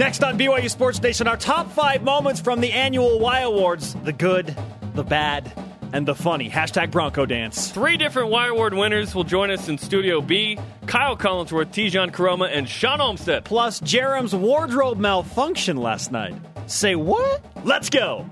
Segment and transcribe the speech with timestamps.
[0.00, 4.14] Next on BYU Sports Nation, our top five moments from the annual Y Awards the
[4.14, 4.56] good,
[4.94, 5.52] the bad,
[5.92, 6.48] and the funny.
[6.48, 7.70] Hashtag Bronco Dance.
[7.70, 12.48] Three different Y Award winners will join us in Studio B Kyle Collinsworth, Tejan Koroma,
[12.50, 13.44] and Shawn Olmstead.
[13.44, 16.34] Plus, Jarom's wardrobe malfunction last night.
[16.66, 17.44] Say what?
[17.62, 18.24] Let's go.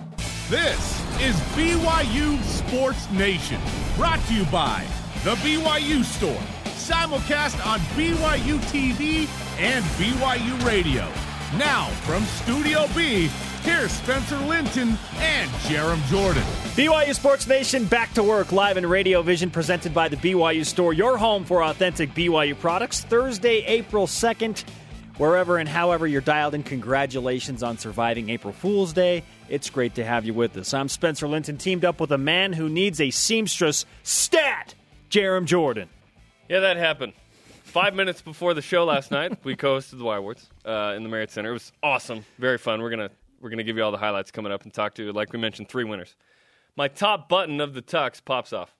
[0.48, 3.60] This is BYU Sports Nation,
[3.94, 4.86] brought to you by
[5.22, 9.28] The BYU Store, simulcast on BYU TV
[9.58, 11.06] and BYU Radio.
[11.56, 13.30] Now, from Studio B,
[13.62, 16.42] here's Spencer Linton and Jarom Jordan.
[16.76, 20.92] BYU Sports Nation back to work live in Radio Vision presented by the BYU Store,
[20.92, 23.00] your home for authentic BYU products.
[23.00, 24.62] Thursday, April 2nd,
[25.16, 29.24] wherever and however you're dialed in, congratulations on surviving April Fool's Day.
[29.48, 30.74] It's great to have you with us.
[30.74, 34.74] I'm Spencer Linton, teamed up with a man who needs a seamstress stat,
[35.08, 35.88] Jarom Jordan.
[36.46, 37.14] Yeah, that happened.
[37.80, 41.08] Five minutes before the show last night, we co-hosted the Y Awards uh, in the
[41.08, 41.50] Marriott Center.
[41.50, 42.82] It was awesome, very fun.
[42.82, 43.10] We're gonna
[43.40, 45.68] we're gonna give you all the highlights coming up and talk to, like we mentioned,
[45.68, 46.16] three winners.
[46.74, 48.74] My top button of the tux pops off.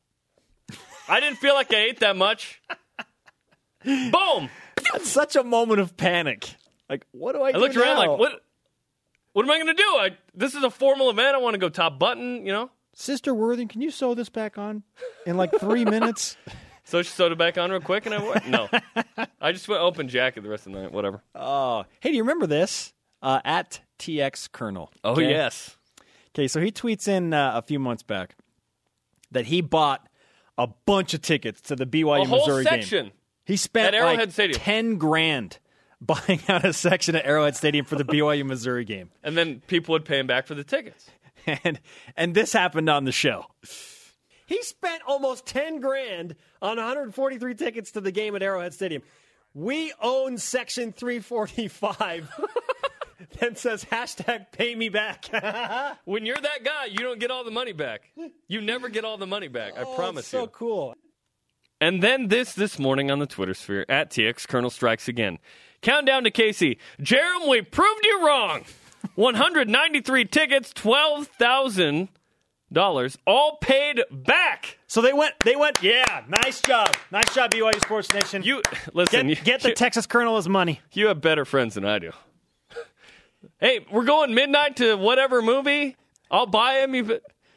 [1.08, 2.60] I didn't feel like I ate that much.
[3.84, 4.50] Boom!
[4.92, 6.52] That's such a moment of panic.
[6.90, 8.32] Like, what do I, I do looked around like, what?
[9.32, 9.84] What am I gonna do?
[9.84, 11.36] I this is a formal event.
[11.36, 12.44] I want to go top button.
[12.44, 12.70] You know.
[12.94, 14.82] Sister Worthen, can you sew this back on
[15.24, 16.36] in like three minutes?
[16.88, 18.48] So she sewed it back on real quick, and I went.
[18.48, 18.68] No,
[19.40, 20.92] I just went open jacket the rest of the night.
[20.92, 21.22] Whatever.
[21.34, 22.94] Oh, hey, do you remember this?
[23.20, 24.90] Uh, at TX Colonel.
[25.04, 25.28] Oh okay?
[25.28, 25.76] yes.
[26.34, 28.36] Okay, so he tweets in uh, a few months back
[29.32, 30.08] that he bought
[30.56, 33.04] a bunch of tickets to the BYU A whole Missouri section.
[33.06, 33.12] game.
[33.44, 34.58] He spent At Arrowhead like Stadium.
[34.60, 35.58] ten grand
[36.00, 39.92] buying out a section at Arrowhead Stadium for the BYU Missouri game, And then people
[39.92, 41.06] would pay him back for the tickets.
[41.64, 41.80] and
[42.16, 43.44] and this happened on the show.
[44.48, 49.02] He spent almost ten grand on 143 tickets to the game at Arrowhead Stadium.
[49.54, 52.30] We own section 345.
[53.40, 55.26] that says hashtag pay me back.
[56.04, 58.10] When you're that guy, you don't get all the money back.
[58.48, 59.74] You never get all the money back.
[59.76, 60.46] I Oh, promise so you.
[60.48, 60.94] cool.
[61.80, 65.38] And then this this morning on the Twitter sphere at TX Colonel strikes again.
[65.82, 66.78] Countdown to Casey.
[67.00, 68.64] Jarom, we proved you wrong.
[69.14, 72.08] 193 tickets, twelve thousand
[72.72, 74.78] dollars, all paid back.
[74.86, 75.34] So they went.
[75.44, 75.82] They went.
[75.82, 78.42] Yeah, nice job, nice job, BYU Sports Nation.
[78.42, 78.62] You
[78.92, 79.28] listen.
[79.28, 80.80] Get, you, get the you, Texas Colonel his money.
[80.92, 82.12] You have better friends than I do.
[83.60, 85.96] hey, we're going midnight to whatever movie.
[86.30, 87.10] I'll buy him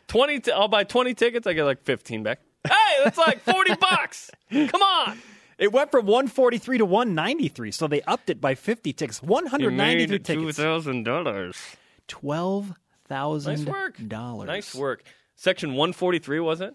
[0.08, 0.40] twenty.
[0.40, 1.48] T- I'll buy twenty tickets.
[1.48, 2.40] I get like fifteen back.
[2.68, 4.32] Hey, that's like forty bucks.
[4.52, 5.20] Come on.
[5.58, 9.22] It went from 143 to 193, so they upped it by 50 tickets.
[9.22, 10.58] 193 tickets.
[10.58, 11.76] $2,000.
[12.08, 12.74] Twelve
[13.16, 13.96] thousand Nice work.
[14.08, 14.48] dollars.
[14.48, 15.04] Nice work.
[15.36, 16.74] Section one forty three was it?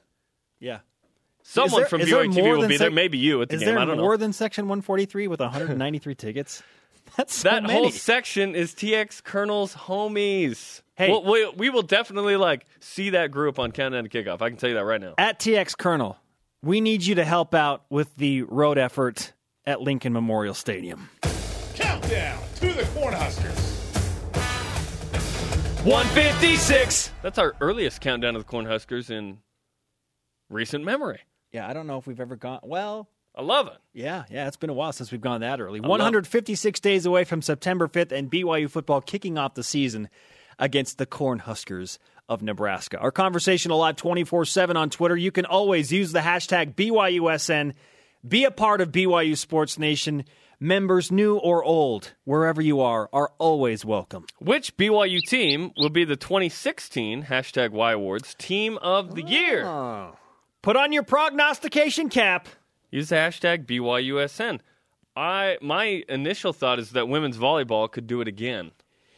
[0.61, 0.81] Yeah.
[1.43, 2.91] Someone there- from is BYU TV will than be there.
[2.91, 3.69] Maybe you at the Is game.
[3.71, 4.17] there I don't more know.
[4.17, 6.63] than Section 143 with 193 tickets?
[7.17, 7.73] That's so that many.
[7.73, 10.83] whole section is TX Colonel's homies.
[10.97, 11.09] Hey.
[11.09, 14.43] We'll- we, we will definitely like see that group on Countdown to Kickoff.
[14.43, 15.15] I can tell you that right now.
[15.19, 16.17] At TX Colonel,
[16.63, 19.33] we need you to help out with the road effort
[19.65, 21.09] at Lincoln Memorial Stadium.
[21.75, 23.66] Countdown to the Cornhuskers.
[25.87, 27.13] 156.
[27.23, 29.39] That's our earliest countdown of the Cornhuskers in
[30.51, 31.21] recent memory.
[31.53, 32.59] Yeah, I don't know if we've ever gone.
[32.65, 33.77] Well, I love it.
[33.93, 35.79] Yeah, yeah, it's been a while since we've gone that early.
[35.79, 36.03] love it.
[36.03, 40.09] 156 days away from September 5th and BYU football kicking off the season
[40.59, 41.99] against the Cornhuskers
[42.29, 42.99] of Nebraska.
[42.99, 45.17] Our conversation alive 24 7 on Twitter.
[45.17, 47.75] You can always use the hashtag BYUSN.
[48.27, 50.25] Be a part of BYU Sports Nation.
[50.59, 54.25] Members, new or old, wherever you are, are always welcome.
[54.39, 59.65] Which BYU team will be the 2016 hashtag Y Awards Team of the Year?
[59.67, 60.13] Ah.
[60.63, 62.49] Put on your prognostication cap.
[62.91, 64.61] Use the hashtag BYUSN.
[65.15, 68.71] I my initial thought is that women's volleyball could do it again.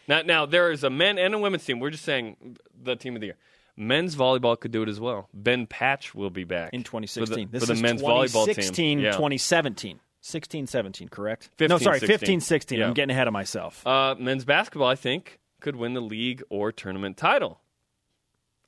[0.09, 1.79] Now, now there is a men and a women's team.
[1.79, 3.37] We're just saying the team of the year.
[3.77, 5.29] Men's volleyball could do it as well.
[5.33, 7.27] Ben Patch will be back in 2016.
[7.27, 8.55] for the, this for the is men's volleyball team.
[8.55, 9.11] 2016, Yeah.
[9.13, 10.01] 2017.
[10.21, 11.51] 16, 17, correct?
[11.57, 12.19] 15, no, sorry, 16.
[12.19, 12.79] 15, 16.
[12.79, 12.87] Yeah.
[12.89, 13.87] I'm getting ahead of myself.
[13.87, 17.61] Uh, men's basketball, I think, could win the league or tournament title.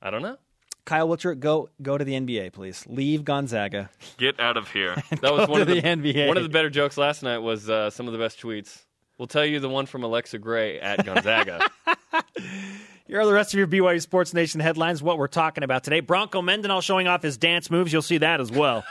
[0.01, 0.37] I don't know.
[0.83, 2.85] Kyle Wiltjer, go go to the NBA, please.
[2.87, 3.91] Leave Gonzaga.
[4.17, 4.95] Get out of here.
[5.11, 6.27] That Go was one to of the, the NBA.
[6.27, 7.37] one of the better jokes last night.
[7.37, 8.85] Was uh, some of the best tweets.
[9.19, 11.61] We'll tell you the one from Alexa Gray at Gonzaga.
[13.05, 15.03] Here are the rest of your BYU Sports Nation headlines.
[15.03, 17.93] What we're talking about today: Bronco Mendenhall showing off his dance moves.
[17.93, 18.83] You'll see that as well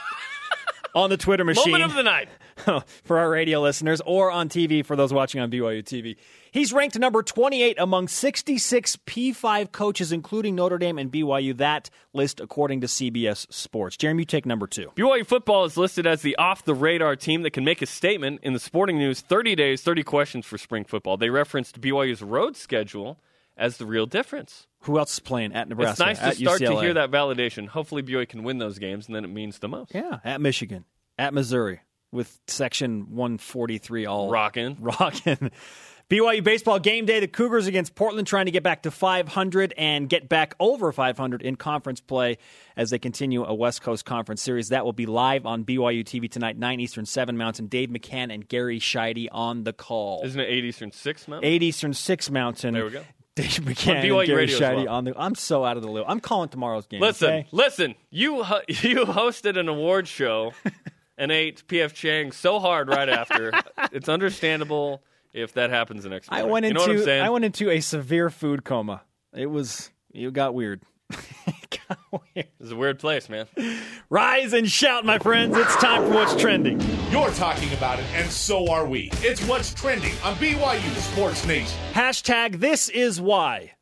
[0.95, 1.71] on the Twitter machine.
[1.73, 2.29] Moment of the night.
[3.03, 6.15] for our radio listeners or on TV for those watching on BYU TV.
[6.51, 11.55] He's ranked number 28 among 66 P5 coaches, including Notre Dame and BYU.
[11.57, 13.95] That list, according to CBS Sports.
[13.97, 14.91] Jeremy, you take number two.
[14.95, 18.41] BYU football is listed as the off the radar team that can make a statement
[18.43, 21.17] in the sporting news 30 days, 30 questions for spring football.
[21.17, 23.17] They referenced BYU's road schedule
[23.57, 24.67] as the real difference.
[24.81, 25.91] Who else is playing at Nebraska?
[26.09, 26.67] It's nice to start UCLA.
[26.67, 27.67] to hear that validation.
[27.67, 29.93] Hopefully, BYU can win those games, and then it means the most.
[29.93, 30.85] Yeah, at Michigan,
[31.19, 31.81] at Missouri,
[32.11, 34.77] with Section 143 all Rockin'.
[34.79, 35.51] Rockin'.
[36.09, 37.21] BYU baseball game day.
[37.21, 41.41] The Cougars against Portland trying to get back to 500 and get back over 500
[41.41, 42.37] in conference play
[42.75, 44.69] as they continue a West Coast Conference series.
[44.69, 47.67] That will be live on BYU TV tonight, 9 Eastern, 7 Mountain.
[47.67, 50.21] Dave McCann and Gary Sheide on the call.
[50.25, 51.49] Isn't it 8 Eastern, 6 Mountain?
[51.49, 52.73] 8 Eastern, 6 Mountain.
[52.73, 53.03] There we go.
[53.35, 54.89] Dave McCann BYU and Gary radio Sheide well.
[54.89, 55.13] on the.
[55.17, 56.05] I'm so out of the loop.
[56.09, 56.99] I'm calling tomorrow's game.
[56.99, 57.47] Listen, okay?
[57.53, 57.95] listen.
[58.09, 58.35] You
[58.67, 60.51] you hosted an award show
[61.21, 63.51] and ate PF Chang so hard right after.
[63.91, 65.03] it's understandable
[65.33, 66.51] if that happens the next I morning.
[66.51, 67.21] went you know what I'm into?
[67.21, 69.03] I went into a severe food coma.
[69.31, 70.81] It was it got weird.
[71.11, 72.47] it got weird.
[72.59, 73.45] It's a weird place, man.
[74.09, 75.55] Rise and shout, my friends!
[75.55, 76.81] It's time for what's trending.
[77.11, 79.11] You're talking about it, and so are we.
[79.17, 81.77] It's what's trending on BYU Sports Nation.
[81.93, 83.73] Hashtag This Is Why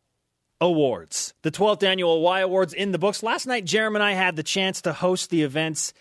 [0.59, 1.33] Awards.
[1.43, 3.23] The 12th annual Y Awards in the books.
[3.23, 5.93] Last night, Jeremy and I had the chance to host the events,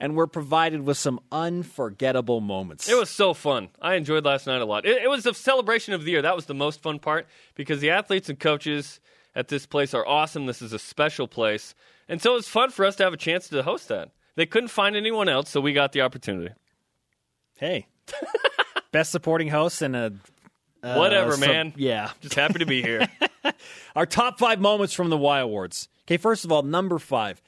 [0.00, 2.88] and were provided with some unforgettable moments.
[2.88, 3.68] It was so fun.
[3.80, 4.84] I enjoyed last night a lot.
[4.86, 6.22] It, it was a celebration of the year.
[6.22, 9.00] That was the most fun part because the athletes and coaches
[9.34, 10.46] at this place are awesome.
[10.46, 11.74] This is a special place.
[12.08, 14.10] And so it was fun for us to have a chance to host that.
[14.36, 16.52] They couldn't find anyone else, so we got the opportunity.
[17.58, 17.86] hey,
[18.92, 20.12] best supporting host and a
[20.82, 21.72] uh, Whatever, sub- man.
[21.76, 23.08] yeah, Just happy to be here.
[23.96, 25.88] Our top five moments from the Y Awards.
[26.02, 27.40] Okay, first of all, number five,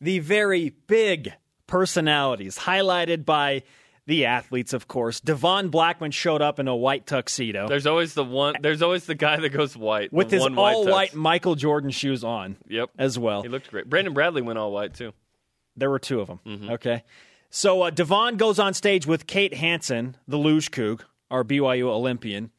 [0.00, 1.34] the very big
[1.68, 3.62] personalities, highlighted by
[4.06, 5.20] the athletes, of course.
[5.20, 8.56] Devon Blackmon showed up in a white tuxedo There's always the one.
[8.60, 10.90] There's always the guy that goes white with his all tux.
[10.90, 13.42] white Michael Jordan shoes on Yep, as well.
[13.42, 13.88] he looked great.
[13.88, 15.12] Brandon Bradley went all white too.
[15.76, 16.40] There were two of them.
[16.44, 16.70] Mm-hmm.
[16.70, 17.04] Okay.
[17.50, 22.50] So uh, Devon goes on stage with Kate Hansen, the Luge Coug, our BYU Olympian.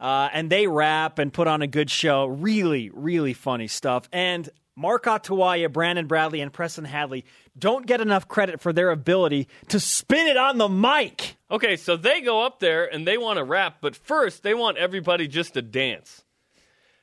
[0.00, 2.26] Uh, and they rap and put on a good show.
[2.26, 4.08] Really, really funny stuff.
[4.12, 7.24] And Mark Atuaia, Brandon Bradley, and Preston Hadley
[7.56, 11.36] don't get enough credit for their ability to spin it on the mic.
[11.50, 14.76] Okay, so they go up there and they want to rap, but first they want
[14.76, 16.24] everybody just to dance.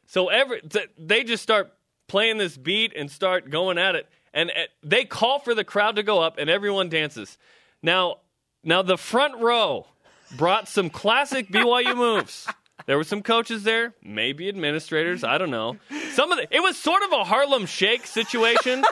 [0.06, 0.62] So every
[0.98, 1.74] they just start
[2.08, 5.96] playing this beat and start going at it, and uh, they call for the crowd
[5.96, 7.38] to go up, and everyone dances.
[7.82, 8.18] Now,
[8.64, 9.88] now the front row
[10.36, 12.48] brought some classic BYU moves.
[12.88, 15.24] There were some coaches there, maybe administrators.
[15.24, 15.78] I don't know.
[16.14, 18.84] Some of the, it was sort of a Harlem Shake situation.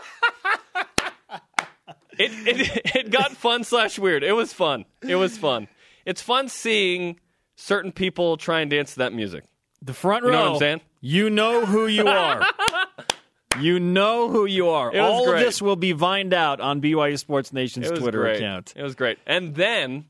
[2.18, 4.24] It, it it got fun slash weird.
[4.24, 4.84] It was fun.
[5.02, 5.68] It was fun.
[6.06, 7.18] It's fun seeing
[7.56, 9.46] certain people try and dance to that music.
[9.82, 10.32] The front row.
[10.32, 10.82] know what I'm saying?
[11.00, 12.46] You know who you are.
[13.62, 14.94] you know who you are.
[15.00, 15.40] All great.
[15.40, 18.38] of this will be vined out on BYU Sports Nation's It was Twitter great.
[18.38, 18.74] account.
[18.76, 19.18] It was great.
[19.26, 20.04] And then,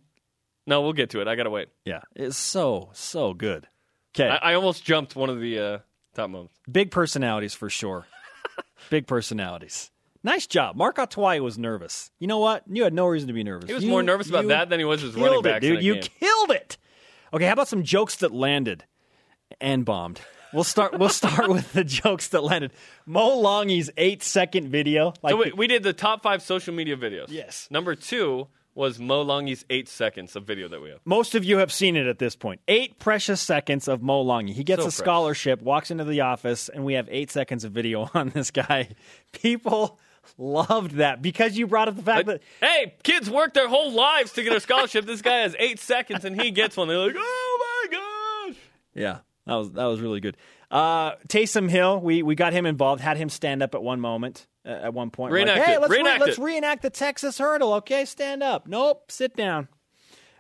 [0.68, 1.28] no, we'll get to it.
[1.28, 1.70] I gotta wait.
[1.86, 3.68] Yeah, it's so so good.
[4.16, 5.78] Okay, I, I almost jumped one of the uh,
[6.16, 6.54] top moments.
[6.72, 8.06] big personalities for sure.
[8.90, 9.92] big personalities.
[10.24, 10.76] Nice job.
[10.76, 12.12] Mark Atuaia was nervous.
[12.20, 12.64] You know what?
[12.68, 13.68] You had no reason to be nervous.
[13.70, 15.66] He was You- more nervous about that than he was his running killed it, backs
[15.66, 15.84] in dude.
[15.84, 16.04] You game.
[16.20, 16.78] killed it.
[17.34, 18.84] Okay, how about some jokes that landed
[19.62, 20.20] and bombed?
[20.52, 20.98] We'll start.
[20.98, 22.72] We'll start with the jokes that landed.
[23.06, 25.14] Mo Longy's eight second video.
[25.22, 27.28] Like So we, we did the top five social media videos.
[27.30, 27.68] Yes.
[27.72, 31.00] Number two was Mo Longy's eight seconds of video that we have.
[31.06, 32.62] Most of you have seen it at this point.
[32.68, 34.54] Eight precious seconds of Mo Longy.
[34.54, 37.72] He gets So a scholarship, walks into the office, and we have eight seconds of
[37.72, 38.90] video on this guy.
[39.34, 40.00] People
[40.38, 44.32] loved that because you brought up the fact that Hey, kids work their whole lives
[44.34, 45.06] to get a scholarship.
[45.06, 46.88] this guy has eight seconds and he gets one.
[46.88, 47.98] They're like, oh my
[48.54, 48.58] gosh.
[48.94, 50.38] yeah, that was that was really good.
[50.72, 54.46] Uh, Taysom Hill, we we got him involved, had him stand up at one moment,
[54.66, 55.32] uh, at one point.
[55.32, 57.74] We're like, hey, let's Reenact let's reenact the Texas hurdle.
[57.76, 58.68] Okay, stand up.
[58.68, 59.68] Nope, sit down.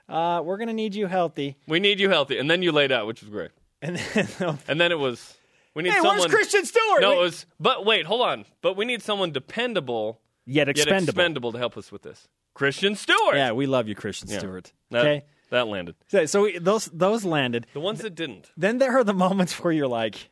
[0.07, 1.55] Uh, we're gonna need you healthy.
[1.67, 2.37] We need you healthy.
[2.37, 3.51] And then you laid out, which was great.
[3.81, 5.35] And then, And then it was,
[5.75, 6.17] we need hey, someone.
[6.19, 7.01] where's Christian Stewart?
[7.01, 8.45] No, We- it was, but wait, hold on.
[8.61, 11.09] But we need someone dependable yet yet expendable.
[11.09, 12.27] expendable to help us with this.
[12.55, 13.35] Christian Stewart.
[13.35, 14.39] Yeah, we love you, Christian Yeah.
[14.39, 14.73] Stewart.
[14.93, 15.95] Okay, that landed.
[16.07, 17.67] so, so we, those those landed.
[17.73, 18.51] The ones that didn't.
[18.55, 20.29] Then there are the moments where you're like,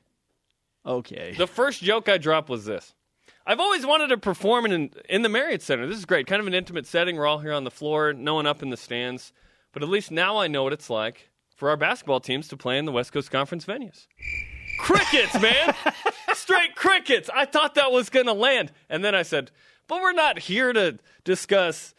[0.85, 2.93] okay, The first joke I dropped was this.
[3.45, 5.87] I've always wanted to perform in in the Marriott Center.
[5.87, 7.15] This is great, kind of an intimate setting.
[7.15, 9.31] We're all here on the floor, no one up in the stands.
[9.73, 12.77] But at least now I know what it's like for our basketball teams to play
[12.77, 14.07] in the West Coast Conference venues.
[14.79, 15.73] Crickets, man,
[16.33, 17.29] straight crickets.
[17.33, 19.49] I thought that was going to land, and then I said,
[19.87, 21.95] "But we're not here to discuss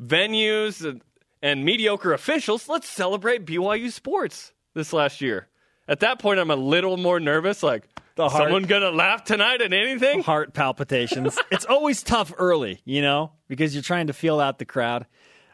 [0.00, 1.00] venues."
[1.42, 5.48] And mediocre officials, let's celebrate BYU sports this last year.
[5.86, 7.62] At that point, I'm a little more nervous.
[7.62, 10.22] Like, The heart- someone gonna laugh tonight at anything?
[10.22, 11.38] Heart palpitations.
[11.50, 15.06] it's always tough early, you know, because you're trying to feel out the crowd.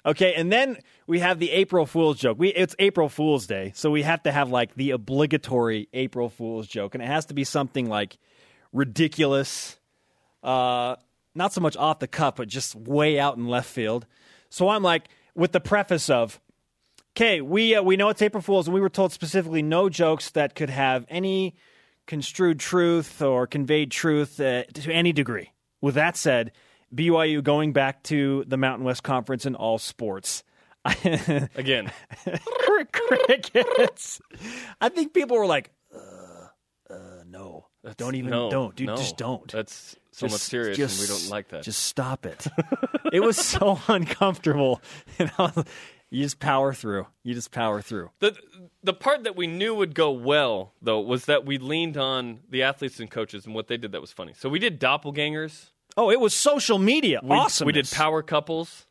[0.06, 2.38] Okay, and then we have the April Fool's joke.
[2.38, 6.66] We it's April Fool's Day, so we have to have like the obligatory April Fool's
[6.66, 8.18] joke, and it has to be something like
[8.72, 9.78] ridiculous,
[10.42, 10.96] uh,
[11.34, 14.06] not so much off the cuff, but just way out in left field.
[14.50, 16.40] So I'm like, with the preface of,
[17.16, 20.30] okay, we uh, we know it's April Fool's, and we were told specifically no jokes
[20.30, 21.54] that could have any
[22.06, 25.50] construed truth or conveyed truth uh, to any degree.
[25.80, 26.52] With that said,
[26.94, 30.44] BYU going back to the Mountain West Conference in all sports.
[31.04, 31.90] Again,
[32.92, 34.20] Crickets.
[34.80, 35.70] I think people were like,
[37.84, 38.96] no, don't even, no, don't, dude, no.
[38.96, 39.50] just don't.
[39.50, 41.62] That's so much serious, just- and we don't like that.
[41.62, 42.46] Just stop it.
[43.12, 44.80] it was so uncomfortable.
[45.18, 45.52] You, know,
[46.10, 47.06] you just power through.
[47.22, 48.10] You just power through.
[48.20, 48.36] The
[48.82, 52.62] the part that we knew would go well though was that we leaned on the
[52.64, 54.32] athletes and coaches and what they did that was funny.
[54.36, 55.70] So we did doppelgangers.
[55.96, 57.20] Oh, it was social media.
[57.28, 57.66] Awesome.
[57.66, 58.86] We did power couples.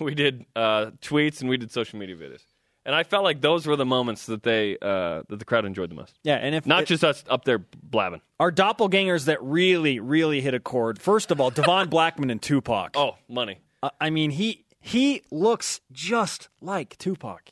[0.00, 2.42] We did uh, tweets and we did social media videos.
[2.86, 5.90] And I felt like those were the moments that they uh, that the crowd enjoyed
[5.90, 6.18] the most.
[6.22, 8.20] Yeah, and if Not it- just us up there blabbing.
[8.38, 11.00] our doppelgangers that really, really hit a chord.
[11.00, 12.90] First of all, Devon Blackmon and Tupac.
[12.96, 13.58] Oh, money.
[13.82, 17.50] Uh, I mean, he he looks just like Tupac.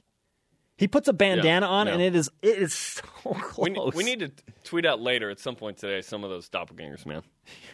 [0.76, 1.92] He puts a bandana on, yeah.
[1.94, 3.94] and it is it is so close.
[3.94, 4.32] We, we need to
[4.64, 7.22] tweet out later at some point today some of those doppelgangers, man.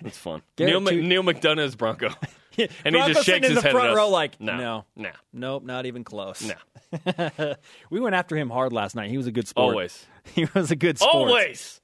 [0.04, 0.42] It's fun.
[0.58, 2.10] Neil, Neal McDonough is Bronco.
[2.84, 4.84] and he just shakes in his the head front row like, no, no.
[4.96, 6.42] no, Nope, not even close.
[6.42, 7.54] no.
[7.90, 9.10] We went after him hard last night.
[9.10, 9.72] He was a good sport.
[9.74, 10.06] Always.
[10.34, 11.14] He was a good sport.
[11.14, 11.80] Always.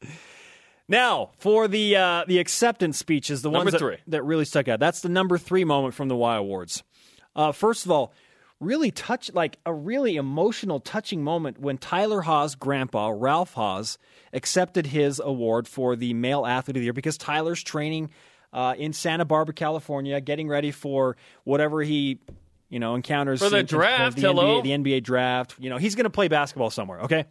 [0.86, 4.80] Now, for the uh, the acceptance speeches, the Number ones that, that really stuck out.
[4.80, 6.82] That's the number three moment from the Y Awards.
[7.34, 8.12] Uh, first of all,
[8.60, 13.98] really touch like a really emotional, touching moment when Tyler Haws' grandpa Ralph Haws
[14.32, 18.10] accepted his award for the male athlete of the year because Tyler's training
[18.54, 22.20] uh, in Santa Barbara, California, getting ready for whatever he.
[22.70, 24.60] You know, encounters For the draft, the hello?
[24.60, 25.54] NBA, the NBA draft.
[25.60, 27.02] You know, he's going to play basketball somewhere.
[27.02, 27.26] Okay,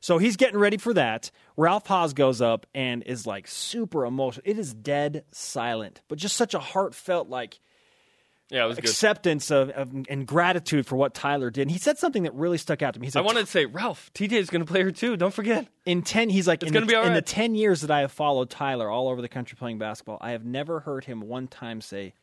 [0.00, 1.30] so he's getting ready for that.
[1.56, 4.42] Ralph Haws goes up and is like super emotional.
[4.44, 7.60] It is dead silent, but just such a heartfelt like
[8.50, 8.88] Yeah, it was good.
[8.88, 11.62] acceptance of, of and gratitude for what Tyler did.
[11.62, 13.06] And he said something that really stuck out to me.
[13.06, 15.16] He said, I wanted to say, Ralph, TJ is going to play here too.
[15.18, 15.66] Don't forget.
[15.84, 18.00] in ten, he's like, in, gonna the, be all in the ten years that I
[18.00, 21.46] have followed Tyler all over the country playing basketball, I have never heard him one
[21.46, 22.14] time say,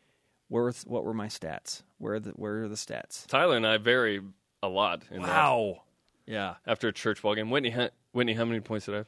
[0.47, 1.83] "Where was- what were my stats?
[1.99, 4.21] Where are the where are the stats?" Tyler and I vary
[4.63, 5.03] a lot.
[5.11, 5.27] In that.
[5.27, 5.81] Wow.
[6.25, 6.55] Yeah.
[6.65, 7.75] After a church ball game, Whitney,
[8.13, 9.07] Whitney, how many points did I have?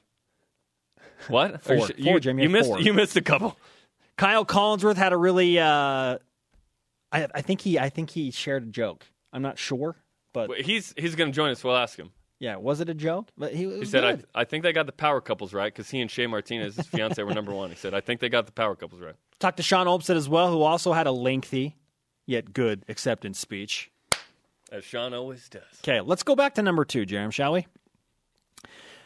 [1.29, 1.61] What?
[1.63, 1.75] Four.
[1.75, 2.69] You, Four, you, you you missed.
[2.69, 2.79] four.
[2.79, 3.57] You missed a couple.
[4.17, 5.57] Kyle Collinsworth had a really.
[5.59, 6.19] Uh,
[7.11, 7.79] I, I think he.
[7.79, 9.05] I think he shared a joke.
[9.33, 9.95] I'm not sure,
[10.33, 11.63] but Wait, He's he's going to join us.
[11.63, 12.11] We'll ask him.
[12.39, 13.29] yeah, was it a joke?
[13.37, 16.01] But he, He said, I, "I think they got the power couples right because he
[16.01, 18.51] and Shea Martinez, his fiance, were number one." He said, "I think they got the
[18.51, 21.75] power couples right." Talked to Shawn Olmstead as well, who also had a lengthy
[22.25, 23.89] yet good acceptance speech.
[24.71, 25.61] As Shawn always does.
[25.83, 27.65] Okay, let's go back to number two, Jarom, shall we?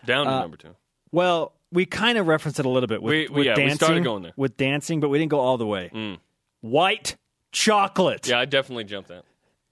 [0.06, 0.76] Down Uh, to number two.
[1.12, 3.62] Well, we kind of referenced it a little bit with, We- we- with yeah, we
[3.64, 3.76] dancing.
[3.78, 4.34] started going there.
[4.36, 6.18] with dancing, but we didn't go all the way.
[6.62, 7.16] White
[7.52, 9.24] chocolate, Yeah, I definitely jumped that.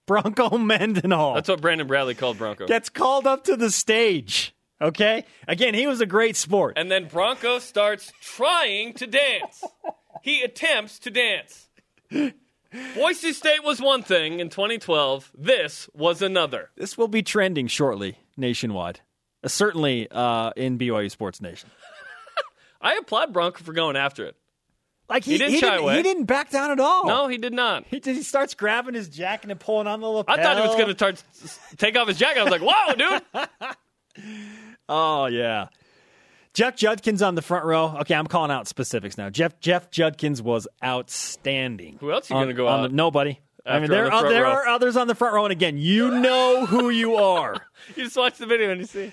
[0.06, 2.66] Bronco Mendenhall That's what Brandon Bradley called Bronco.
[2.66, 4.54] gets called up to the stage.
[4.82, 6.74] Okay, again, he was a great sport.
[6.76, 9.62] and then Bronco starts trying to dance.
[10.22, 11.68] He attempts to dance.
[12.94, 15.30] Boise State was one thing in 2012.
[15.36, 16.70] This was another.
[16.76, 19.00] This will be trending shortly nationwide,
[19.42, 21.70] uh, certainly uh, in BYU Sports Nation.
[22.82, 24.36] I applaud Bronco for going after it.
[25.10, 25.96] Like He didn't shy didn't, away.
[25.96, 27.06] He didn't back down at all.
[27.06, 27.84] No, he did not.
[27.88, 30.38] he, he starts grabbing his jacket and pulling on the lapel.
[30.38, 31.14] I thought he was going to tar-
[31.76, 32.40] take off his jacket.
[32.40, 33.46] I was like, "Whoa, dude!"
[34.88, 35.68] Oh yeah.
[36.52, 37.96] Jeff Judkins on the front row.
[38.00, 39.30] Okay, I'm calling out specifics now.
[39.30, 41.96] Jeff Jeff Judkins was outstanding.
[42.00, 43.38] Who else are you gonna go on out the- nobody.
[43.64, 44.50] I mean, there the are there row?
[44.52, 47.56] are others on the front row, and again, you know who you are.
[47.96, 49.10] You just watch the video and you see.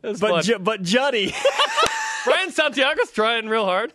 [0.00, 0.42] But fun.
[0.42, 1.34] Ju- but Juddy,
[2.24, 3.92] Brian Santiago's trying real hard.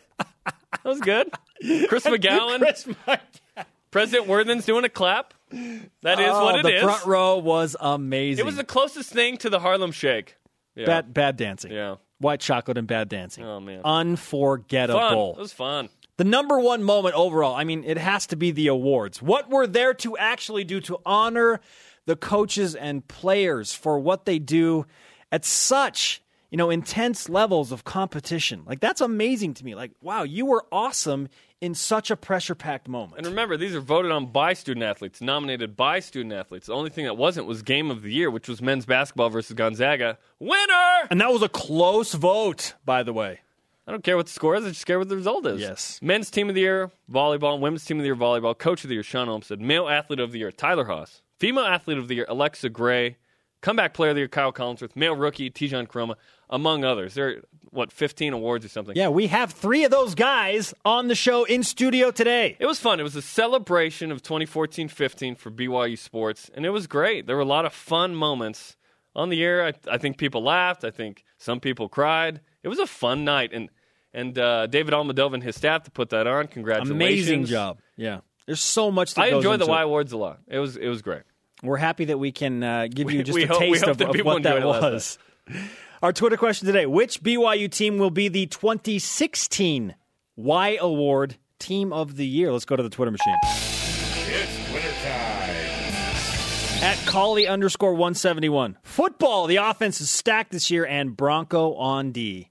[0.71, 1.29] That was good.
[1.89, 2.87] Chris McGowan, Chris.
[3.91, 5.33] President Worthen's doing a clap.
[5.51, 6.81] That is Oh, what it the is.
[6.83, 8.41] front row was amazing.
[8.41, 10.37] It was the closest thing to the Harlem Shake.
[10.75, 10.85] Yeah.
[10.85, 11.71] bad bad dancing.
[11.73, 11.95] Yeah.
[12.19, 13.43] White chocolate and bad dancing.
[13.43, 13.81] Oh, man.
[13.83, 15.33] unforgettable.
[15.33, 15.39] Fun.
[15.39, 15.89] It was fun.
[16.17, 19.21] The number one moment overall, I mean, it has to be the awards.
[19.21, 21.59] What we're there to actually do to honor
[22.05, 24.85] the coaches and players for what they do
[25.31, 28.63] at such you know, intense levels of competition.
[28.65, 29.73] Like that's amazing to me.
[29.73, 31.29] Like, wow, you were awesome
[31.61, 33.19] in such a pressure packed moment.
[33.19, 36.67] And remember, these are voted on by student athletes, nominated by student athletes.
[36.67, 39.55] The only thing that wasn't was game of the year, which was men's basketball versus
[39.55, 40.17] Gonzaga.
[40.39, 41.07] Winner!
[41.09, 43.39] And that was a close vote, by the way.
[43.87, 44.65] I don't care what the score is.
[44.65, 45.59] I just care what the result is.
[45.59, 45.99] Yes.
[46.01, 47.59] Men's team of the year, volleyball.
[47.59, 48.57] Women's team of the year, volleyball.
[48.57, 49.59] Coach of the year, Shawn Olmstead.
[49.59, 51.21] Male athlete of the year, Tyler Haws.
[51.39, 53.17] Female athlete of the year, Alexa Gray.
[53.61, 54.95] Comeback player of the year, Kyle Collinsworth.
[54.95, 56.15] Male rookie, Tejan Koroma,
[56.51, 57.13] among others.
[57.13, 57.35] There are,
[57.71, 58.95] what, 15 awards or something?
[58.95, 62.57] Yeah, we have three of those guys on the show in studio today.
[62.59, 62.99] It was fun.
[62.99, 67.27] It was a celebration of 2014 15 for BYU sports, and it was great.
[67.27, 68.75] There were a lot of fun moments
[69.15, 69.65] on the air.
[69.65, 70.83] I, I think people laughed.
[70.83, 72.41] I think some people cried.
[72.63, 73.69] It was a fun night, and
[74.13, 76.47] and uh, David Almodovar and his staff to put that on.
[76.47, 76.91] Congratulations!
[76.91, 77.79] Amazing job.
[77.95, 79.17] Yeah, there's so much.
[79.17, 79.81] I enjoy the Y.
[79.81, 80.39] Awards a lot.
[80.47, 81.21] It was it was great.
[81.63, 84.07] We're happy that we can uh, give We- you just a hope- taste of, of
[84.25, 85.17] what that enjoyed it last was.
[86.01, 89.93] Our Twitter question today: Which BYU team will be the 2016
[90.35, 92.51] Y Award Team of the Year?
[92.51, 93.35] Let's go to the Twitter machine.
[93.43, 95.55] It's Twitter time.
[96.83, 98.79] At Collie underscore 171.
[98.81, 102.49] Football, the offense is stacked this year, and Bronco on D.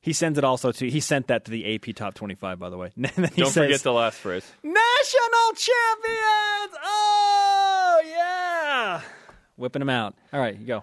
[0.00, 2.76] He sends it also to, he sent that to the AP Top 25, by the
[2.76, 2.90] way.
[2.96, 4.44] He Don't says, forget the last phrase.
[4.64, 6.78] National champions!
[6.84, 9.00] Oh, yeah!
[9.54, 10.16] Whipping them out.
[10.32, 10.82] All right, you go.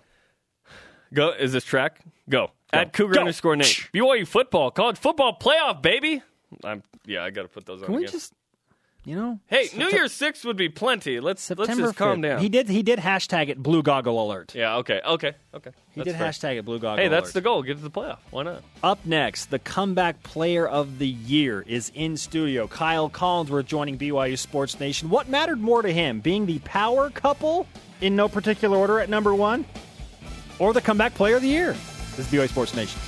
[1.13, 1.29] Go.
[1.31, 1.99] Is this track?
[2.29, 2.51] Go.
[2.73, 3.19] At Cougar Go.
[3.21, 3.87] underscore Nate.
[3.93, 6.21] BYU football, college football playoff, baby.
[6.63, 7.23] I'm yeah.
[7.23, 8.11] I got to put those on Can we again.
[8.11, 8.33] just,
[9.05, 9.39] you know?
[9.47, 11.19] hey, Septem- New Year's Six would be plenty.
[11.19, 12.21] Let's September let's just calm 5th.
[12.23, 12.39] down.
[12.41, 14.53] He did, he did hashtag it blue goggle alert.
[14.55, 14.77] Yeah.
[14.77, 14.99] Okay.
[15.05, 15.33] Okay.
[15.53, 15.71] Okay.
[15.93, 16.27] He That's did fair.
[16.29, 17.21] hashtag it blue goggle Hey, alert.
[17.21, 17.61] that's the goal.
[17.63, 18.17] Get to the playoff.
[18.31, 18.63] Why not?
[18.83, 22.67] Up next, the comeback player of the year is in studio.
[22.67, 25.09] Kyle Collinsworth joining BYU Sports Nation.
[25.09, 27.67] What mattered more to him, being the power couple
[28.01, 29.65] in no particular order at number one,
[30.59, 31.75] or the comeback player of the year?
[32.15, 32.99] This is BYU Sports Nation.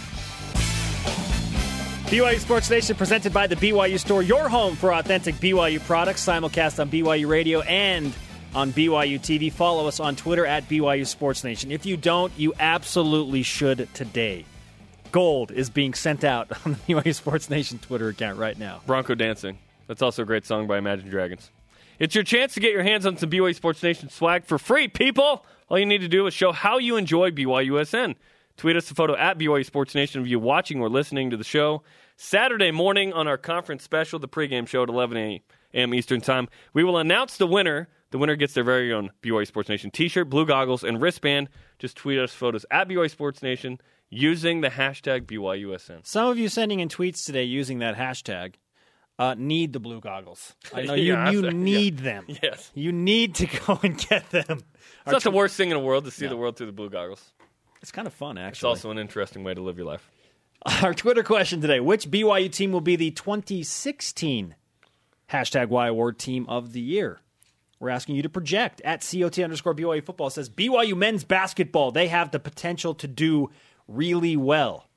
[2.07, 6.79] BYU Sports Nation presented by the BYU Store, your home for authentic BYU products, simulcast
[6.79, 8.13] on BYU Radio and
[8.55, 9.51] on BYU TV.
[9.51, 11.69] Follow us on Twitter at BYU Sports Nation.
[11.69, 14.45] If you don't, you absolutely should today.
[15.11, 18.81] Gold is being sent out on the BYU Sports Nation Twitter account right now.
[18.85, 19.57] Bronco Dancing.
[19.87, 21.51] That's also a great song by Imagine Dragons.
[21.99, 24.87] It's your chance to get your hands on some BYU Sports Nation swag for free,
[24.87, 25.43] people.
[25.67, 28.15] All you need to do is show how you enjoy BYUSN.
[28.55, 31.43] Tweet us a photo at BYU Sports Nation of you watching or listening to the
[31.43, 31.81] show.
[32.15, 35.93] Saturday morning on our conference special, the pregame show at 11 a.m.
[35.95, 37.89] Eastern Time, we will announce the winner.
[38.11, 41.49] The winner gets their very own BYU Sports Nation t-shirt, blue goggles, and wristband.
[41.79, 43.81] Just tweet us photos at BYU Sports Nation
[44.11, 46.05] using the hashtag BYUSN.
[46.05, 48.53] Some of you sending in tweets today using that hashtag
[49.19, 50.53] uh, need the blue goggles.
[50.73, 51.49] I know you, Yeah, you yeah.
[51.51, 52.25] need them.
[52.41, 52.71] Yes.
[52.73, 54.63] You need to go and get them.
[55.05, 56.89] It's not the worst thing in the world to see the world through the blue
[56.89, 57.23] goggles.
[57.81, 58.71] It's kind of fun, actually.
[58.71, 60.09] It's also an interesting way to live your life.
[60.81, 64.55] Our Twitter question today Which BYU team will be the 2016
[65.31, 67.19] hashtag Y Award Team of the Year?
[67.79, 71.91] We're asking you to project at COT underscore BYU football says BYU men's basketball.
[71.91, 73.51] They have the potential to do
[73.87, 74.89] really well.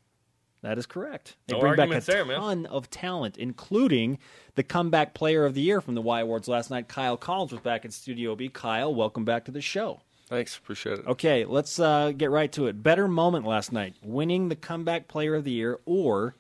[0.63, 1.37] That is correct.
[1.47, 2.39] They No bring back a there, man.
[2.39, 4.19] ton of talent, including
[4.57, 6.87] the comeback player of the year from the Y Awards last night.
[6.89, 8.49] Kyle Collinsworth back in Studio B.
[8.49, 10.01] Kyle, welcome back to the show.
[10.29, 11.07] Thanks, appreciate it.
[11.07, 12.83] Okay, let's uh, get right to it.
[12.83, 16.37] Better moment last night: winning the comeback player of the year, or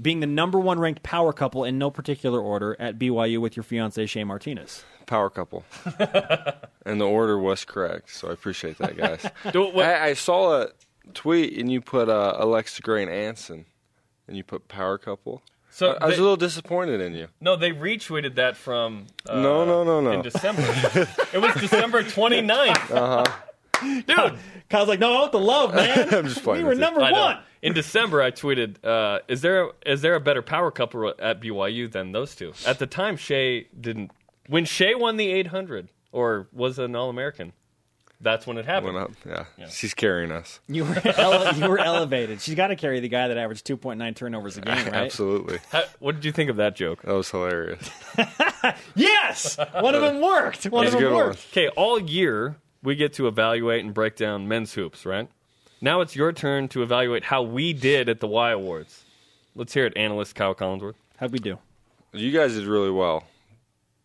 [0.00, 3.62] being the number one ranked power couple in no particular order at BYU with your
[3.62, 4.82] fiance Shea Martinez.
[5.06, 5.64] Power couple,
[6.86, 9.24] and the order was correct, so I appreciate that, guys.
[9.44, 10.68] It, I, I saw a
[11.14, 13.66] tweet, and you put uh, Alexa Gray and Anson,
[14.28, 15.42] and you put power couple.
[15.70, 17.28] so I, I was they- a little disappointed in you.
[17.40, 20.10] no, they retweeted that from uh, No, no, no, no.
[20.12, 20.62] in December.
[21.32, 22.90] it was December 29th.
[22.90, 23.24] Uh-huh.
[24.06, 24.38] Dude,
[24.70, 26.14] Kyle's like, "No, I want the love, man.
[26.14, 30.02] I'm just we were number I one." In December, I tweeted, uh, "Is there is
[30.02, 32.52] there a better power couple at BYU than those two?
[32.64, 34.12] At the time, Shea didn't.
[34.46, 37.54] When Shea won the 800 or was an All American,
[38.22, 38.94] that's when it happened.
[38.94, 39.66] Went up, yeah.
[39.68, 40.60] She's carrying us.
[40.68, 42.40] You were ele- you were elevated.
[42.40, 44.94] She's got to carry the guy that averaged two point nine turnovers a game, right?
[44.94, 47.02] Absolutely, How- what did you think of that joke?
[47.02, 47.90] that was hilarious.
[48.94, 50.64] Yes, one of them worked.
[50.64, 51.46] One That's of them worked.
[51.52, 55.28] Okay, all year we get to evaluate and break down men's hoops, right?
[55.80, 59.04] Now it's your turn to evaluate how we did at the Y Awards.
[59.56, 60.94] Let's hear it, analyst Kyle Collinsworth.
[61.16, 61.58] How'd we do?
[62.12, 63.24] You guys did really well,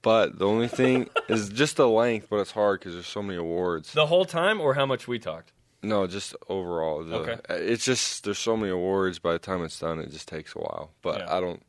[0.01, 2.27] but the only thing is just the length.
[2.29, 3.93] But it's hard because there's so many awards.
[3.93, 5.51] The whole time, or how much we talked?
[5.83, 7.03] No, just overall.
[7.03, 7.37] The, Okay.
[7.49, 9.19] It's just there's so many awards.
[9.19, 10.91] By the time it's done, it just takes a while.
[11.01, 11.35] But Yeah.
[11.37, 11.61] I don't.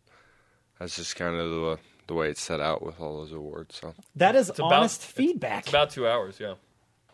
[0.79, 3.77] That's just kind of the the way it's set out with all those awards.
[3.77, 5.61] So That is about- honest it's- feedback.
[5.65, 6.41] It's about two hours.
[6.41, 6.55] Yeah,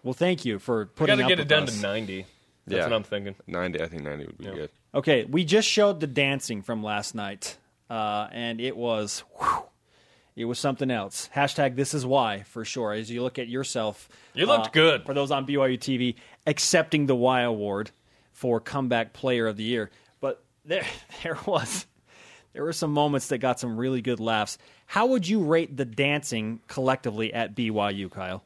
[0.04, 1.74] well, thank you for we putting got to get it down us.
[1.76, 2.26] to ninety.
[2.66, 2.84] That's Yeah.
[2.84, 3.34] what I'm thinking.
[3.46, 3.82] 90.
[3.82, 4.52] I think 90 would be Yeah.
[4.54, 4.70] good.
[4.94, 7.58] Okay, we just showed the dancing from last night,
[7.90, 9.64] uh, and it was whew,
[10.36, 11.28] it was something else.
[11.34, 12.92] Hashtag this is why for sure.
[12.92, 15.04] As you look at yourself, You looked uh, good.
[15.06, 16.16] for those on BYU TV
[16.46, 17.90] accepting the Y Award
[18.32, 19.90] for comeback player of the year.
[20.20, 20.84] But there,
[21.22, 21.86] there was
[22.52, 24.58] there were some moments that got some really good laughs.
[24.86, 28.44] How would you rate the dancing collectively at BYU, Kyle?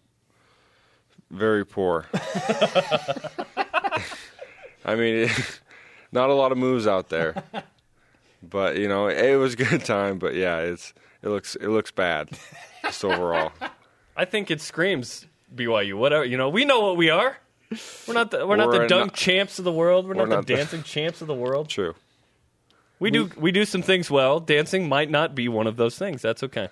[1.30, 2.06] Very poor.
[4.84, 5.28] I mean,
[6.12, 7.42] not a lot of moves out there.
[8.42, 10.18] But you know, it was a good time.
[10.18, 12.30] But yeah, it's it looks it looks bad,
[12.82, 13.52] just overall.
[14.16, 15.94] I think it screams BYU.
[15.94, 17.36] Whatever you know, we know what we are.
[18.06, 20.06] We're not the, we're, We're the dunk not- champs of the world.
[20.06, 21.68] We're, we're not, not the the- dancing champs of the world.
[21.68, 21.94] True.
[22.98, 24.40] We do we do some things well.
[24.40, 26.20] Dancing might not be one of those things.
[26.22, 26.68] That's okay.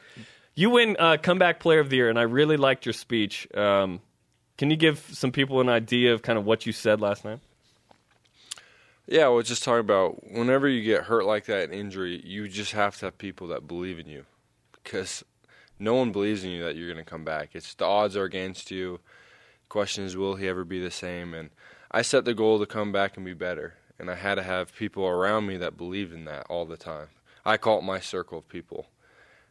[0.55, 3.47] You win uh, comeback player of the year, and I really liked your speech.
[3.55, 4.01] Um,
[4.59, 7.41] can you give some people an idea of kind of what you said last night?
[9.07, 12.97] Yeah, well, just talking about whenever you get hurt like that, injury, you just have
[12.99, 14.25] to have people that believe in you,
[14.87, 15.25] because
[15.81, 17.51] no one believes in you that you're going to come back.
[17.55, 19.01] It's the odds are against you.
[19.69, 21.35] Question is, will he ever be the same?
[21.35, 21.51] And
[21.91, 24.75] I set the goal to come back and be better, and I had to have
[24.75, 27.09] people around me that believed in that all the time.
[27.45, 28.87] I call it my circle of people.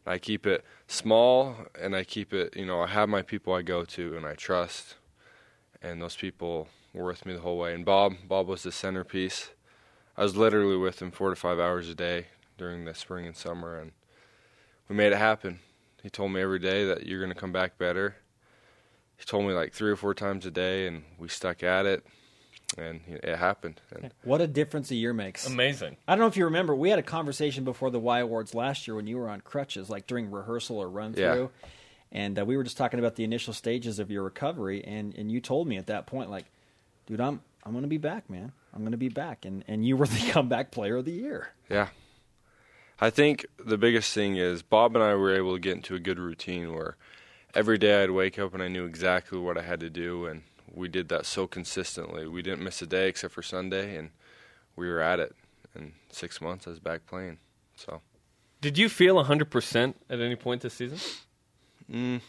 [0.05, 3.61] I keep it small, and I keep it, you know, I have my people I
[3.61, 4.95] go to and I trust,
[5.81, 7.73] and those people were with me the whole way.
[7.73, 9.49] And Bob, Bob was the centerpiece.
[10.15, 13.35] I was literally with him four to five hours a day during the spring and
[13.35, 13.91] summer, and
[14.89, 15.59] we made it happen.
[16.03, 18.15] He told me every day that you're going to come back better.
[19.17, 22.05] He told me like three or four times a day, and we stuck at it,
[22.77, 23.81] and it happened.
[23.95, 25.47] And What a difference a year makes.
[25.47, 25.97] Amazing.
[26.07, 28.87] I don't know if you remember, we had a conversation before the Y Awards last
[28.87, 31.33] year when you were on crutches, like during rehearsal or run Yeah.
[31.33, 31.51] through.
[32.11, 35.31] And uh, we were just talking about the initial stages of your recovery, and, and
[35.31, 36.45] you told me at that point, like,
[37.07, 38.51] dude, I'm I'm going to be back, man.
[38.73, 41.49] I'm going to be back, and and you were the comeback player of the year.
[41.69, 41.87] Yeah.
[42.99, 45.99] I think the biggest thing is Bob and I were able to get into a
[45.99, 46.95] good routine where
[47.53, 50.43] every day I'd wake up and I knew exactly what I had to do, and
[50.73, 52.27] we did that so consistently.
[52.27, 54.11] We didn't miss a day except for Sunday, and
[54.75, 55.35] we were at it.
[55.75, 57.37] In six months, I was back playing.
[57.75, 58.01] So,
[58.61, 60.99] Did you feel 100% at any point this season?
[61.91, 62.21] Mm.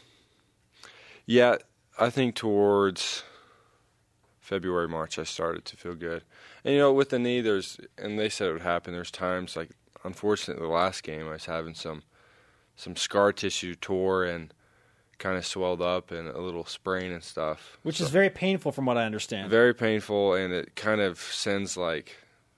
[1.24, 1.57] yeah,
[1.98, 3.22] I think towards
[4.40, 6.24] February, March, I started to feel good.
[6.64, 8.92] And you know, with the knee, there's and they said it would happen.
[8.92, 9.70] There's times like,
[10.04, 12.02] unfortunately, the last game I was having some
[12.78, 14.52] some scar tissue tore and
[15.18, 17.78] kind of swelled up and a little sprain and stuff.
[17.82, 19.48] Which So- is very painful from what I understand.
[19.50, 22.16] very painful, and it kind of sends like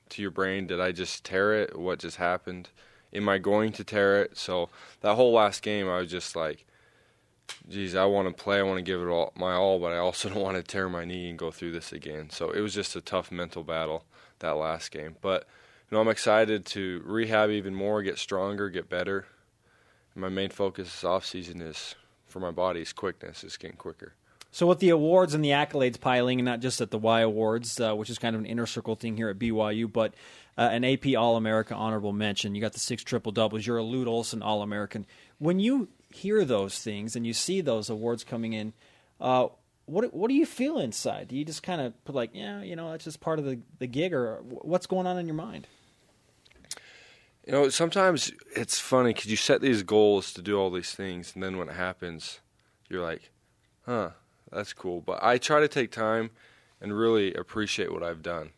[0.09, 1.79] to your brain, did I just tear it?
[1.79, 2.71] What just happened?
[3.13, 4.37] Am I going to tear it?
[4.37, 4.71] So
[5.03, 6.65] that whole last game, I was just like,
[7.69, 8.59] geez, I want to play.
[8.59, 10.89] I want to give it all my all, but I also don't want to tear
[10.89, 12.31] my knee and go through this again.
[12.31, 14.05] So it was just a tough mental battle
[14.41, 15.17] that last game.
[15.21, 15.47] But
[15.91, 19.27] you know, I'm excited to rehab even more, get stronger, get better.
[20.15, 21.95] And my main focus this off season is
[22.27, 24.15] for my body's quickness, is getting quicker.
[24.51, 27.81] So with the awards and the accolades piling, and not just at the Y Awards,
[27.81, 30.15] uh, which is kind of an inner circle thing here at BYU, but
[30.57, 32.55] uh, an AP All America honorable mention.
[32.55, 33.67] You got the six triple doubles.
[33.67, 35.07] You're a Lute Olson All American.
[35.39, 38.73] When you hear those things and you see those awards coming in,
[39.21, 39.49] uh,
[39.85, 41.29] what what do you feel inside?
[41.29, 43.61] Do you just kind of put like, yeah, you know, that's just part of the
[43.79, 45.67] the gig, or what's going on in your mind?
[47.49, 51.33] You know, sometimes it's funny because you set these goals to do all these things,
[51.35, 52.41] and then when it happens,
[52.91, 53.31] you're like,
[53.87, 54.11] huh,
[54.53, 55.01] that's cool.
[55.01, 56.29] But I try to take time
[56.79, 58.51] and really appreciate what I've done.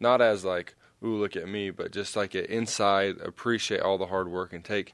[0.00, 4.06] Not as like, ooh, look at me, but just like it inside, appreciate all the
[4.06, 4.92] hard work and take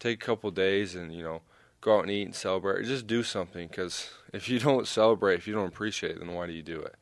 [0.00, 1.42] take a couple days and, you know,
[1.82, 2.78] go out and eat and celebrate.
[2.78, 6.32] or Just do something because if you don't celebrate, if you don't appreciate it, then
[6.32, 6.94] why do you do it?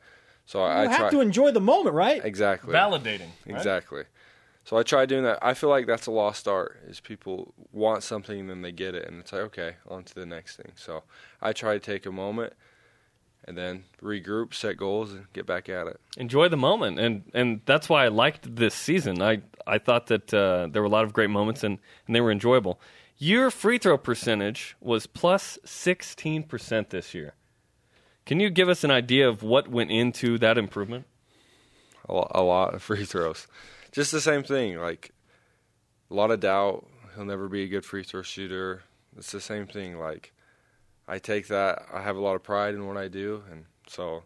[0.47, 0.97] So I, You I try.
[0.97, 2.25] have to enjoy the moment, right?
[2.25, 2.75] exactly.
[2.75, 3.29] Validating.
[3.47, 3.63] right?
[4.65, 5.39] So I try doing that.
[5.43, 6.81] I feel like that's a lost art.
[6.87, 10.15] Is people want something and then they get it, and it's like okay, on to
[10.15, 10.73] the next thing.
[10.77, 11.03] So
[11.41, 12.53] I try to take a moment
[13.45, 16.01] and then regroup, set goals, and get back at it.
[16.17, 19.23] enjoy the moment, and and that's why I liked this season.
[19.23, 22.21] I I thought that uh, there were a lot of great moments, and and they
[22.21, 22.81] were enjoyable.
[23.19, 27.35] Your free throw percentage was plus sixteen percent this year.
[28.27, 31.07] Can you give us an idea of what went into that improvement?
[32.09, 33.47] A, a lot of free throws.
[33.93, 34.79] Just the same thing.
[34.79, 35.13] Like
[36.11, 36.87] a lot of doubt.
[37.15, 38.83] He'll never be a good free throw shooter.
[39.17, 39.99] It's the same thing.
[39.99, 40.33] Like
[41.09, 41.87] I take that.
[41.93, 44.23] I have a lot of pride in what I do, and so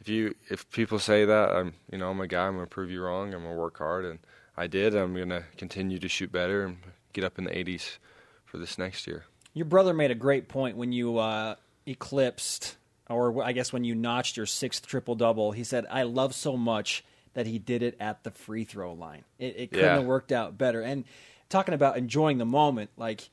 [0.00, 2.46] if you if people say that, I'm you know I'm a guy.
[2.46, 3.32] I'm gonna prove you wrong.
[3.32, 4.18] I'm gonna work hard, and
[4.56, 4.94] I did.
[4.94, 6.78] I'm gonna continue to shoot better and
[7.12, 7.98] get up in the 80s
[8.44, 9.24] for this next year.
[9.54, 11.54] Your brother made a great point when you uh,
[11.86, 12.76] eclipsed
[13.08, 16.56] or I guess when you notched your sixth triple double, he said, "I love so
[16.56, 17.04] much
[17.36, 19.22] that he did it at the free throw line.
[19.38, 19.94] It, it couldn't Yeah.
[19.98, 21.04] have worked out better." And
[21.48, 23.28] talking about enjoying the moment, like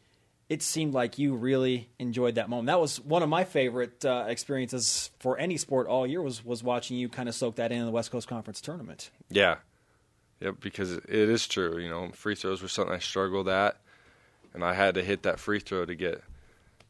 [0.49, 2.67] it seemed like you really enjoyed that moment.
[2.67, 6.21] That was one of my favorite uh, experiences for any sport all year.
[6.21, 9.09] Was was watching you kind of soak that in in the West Coast Conference tournament.
[9.29, 9.57] Yeah.
[10.41, 11.79] Yep, because it it is true.
[11.79, 13.77] You know, free throws were something I struggled at,
[14.53, 16.21] and I had to hit that free throw to get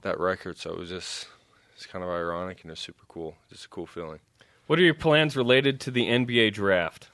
[0.02, 0.58] that record.
[0.58, 1.28] So it was just,
[1.76, 3.36] it's kind of ironic and it's super cool.
[3.50, 4.20] Just a cool feeling.
[4.66, 7.10] What are your plans related to the NBA draft?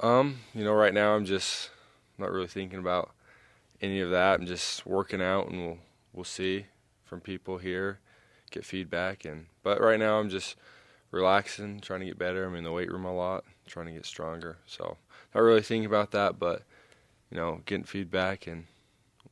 [0.00, 1.70] Um, you know, right now I'm just
[2.16, 3.10] not really thinking about
[3.82, 4.40] any of that.
[4.40, 5.78] I'm just working out, and we'll
[6.14, 6.66] we'll see
[7.04, 7.98] from people here,
[8.50, 10.56] get feedback, and but right now I'm just
[11.10, 12.46] relaxing, trying to get better.
[12.46, 14.56] I'm in the weight room a lot, trying to get stronger.
[14.66, 14.96] So
[15.34, 16.62] not really thinking about that, but
[17.30, 18.64] you know, getting feedback, and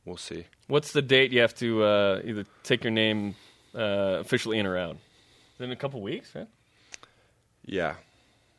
[0.05, 0.45] we'll see.
[0.67, 3.35] What's the date you have to uh, either take your name
[3.73, 4.97] uh, officially in or out?
[5.61, 6.47] Is it in a couple weeks, right?
[7.63, 7.93] Yeah,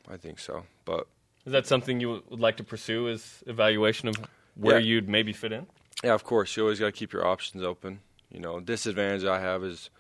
[0.09, 0.63] I think so.
[0.85, 1.09] But
[1.45, 4.15] Is that something you would like to pursue as evaluation of
[4.55, 4.85] where Yeah.
[4.87, 5.67] you'd maybe fit in?
[6.05, 8.03] yeah, of course, you always got to keep your options open.
[8.31, 9.91] You know, disadvantage I have is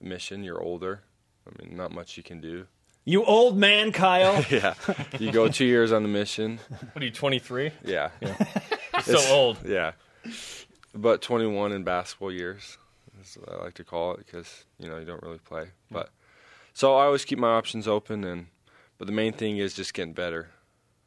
[0.00, 0.42] mission.
[0.44, 1.02] You're older.
[1.46, 2.66] I mean, not much you can do.
[3.04, 4.42] You old man, Kyle.
[4.50, 4.72] yeah,
[5.18, 6.58] you go two years on the mission.
[6.94, 7.70] What are you, 23?
[7.84, 8.10] Yeah,
[9.02, 9.58] So old.
[9.66, 9.92] yeah.
[10.94, 12.78] But 21 in basketball years,
[13.20, 15.66] is what I like to call it, because you know you don't really play.
[15.90, 16.08] But
[16.76, 18.48] so I always keep my options open, and
[18.98, 20.50] but the main thing is just getting better.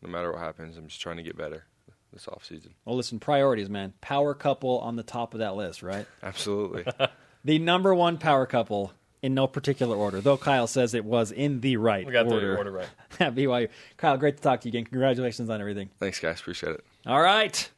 [0.02, 1.66] No matter what happens, I'm just trying to get better
[2.12, 2.74] this off season.
[2.86, 3.94] well, listen, priorities, man.
[4.02, 6.08] Power couple on the top of that list, right?
[6.24, 6.86] Absolutely.
[7.46, 11.62] The number one power couple in no particular order, though Kyle says it was in
[11.62, 12.52] the right We got order.
[12.52, 12.90] the order right.
[13.22, 13.70] at BYU.
[13.96, 14.84] Kyle, great to talk to you again.
[14.84, 15.90] Congratulations on everything.
[16.00, 16.42] Thanks, guys.
[16.42, 16.84] Appreciate it.
[17.06, 17.70] All right.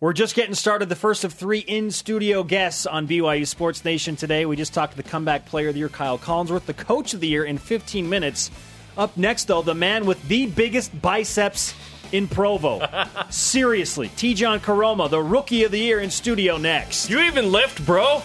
[0.00, 0.88] We're just getting started.
[0.88, 4.44] The first of three in studio guests on BYU Sports Nation today.
[4.44, 7.20] We just talked to the comeback player of the year, Kyle Collinsworth, the coach of
[7.20, 8.50] the year in 15 minutes.
[8.98, 11.74] Up next, though, the man with the biggest biceps
[12.10, 12.84] in Provo.
[13.30, 17.08] Seriously, Tejan Koroma, the rookie of the year in studio next.
[17.08, 18.20] You even lift, bro?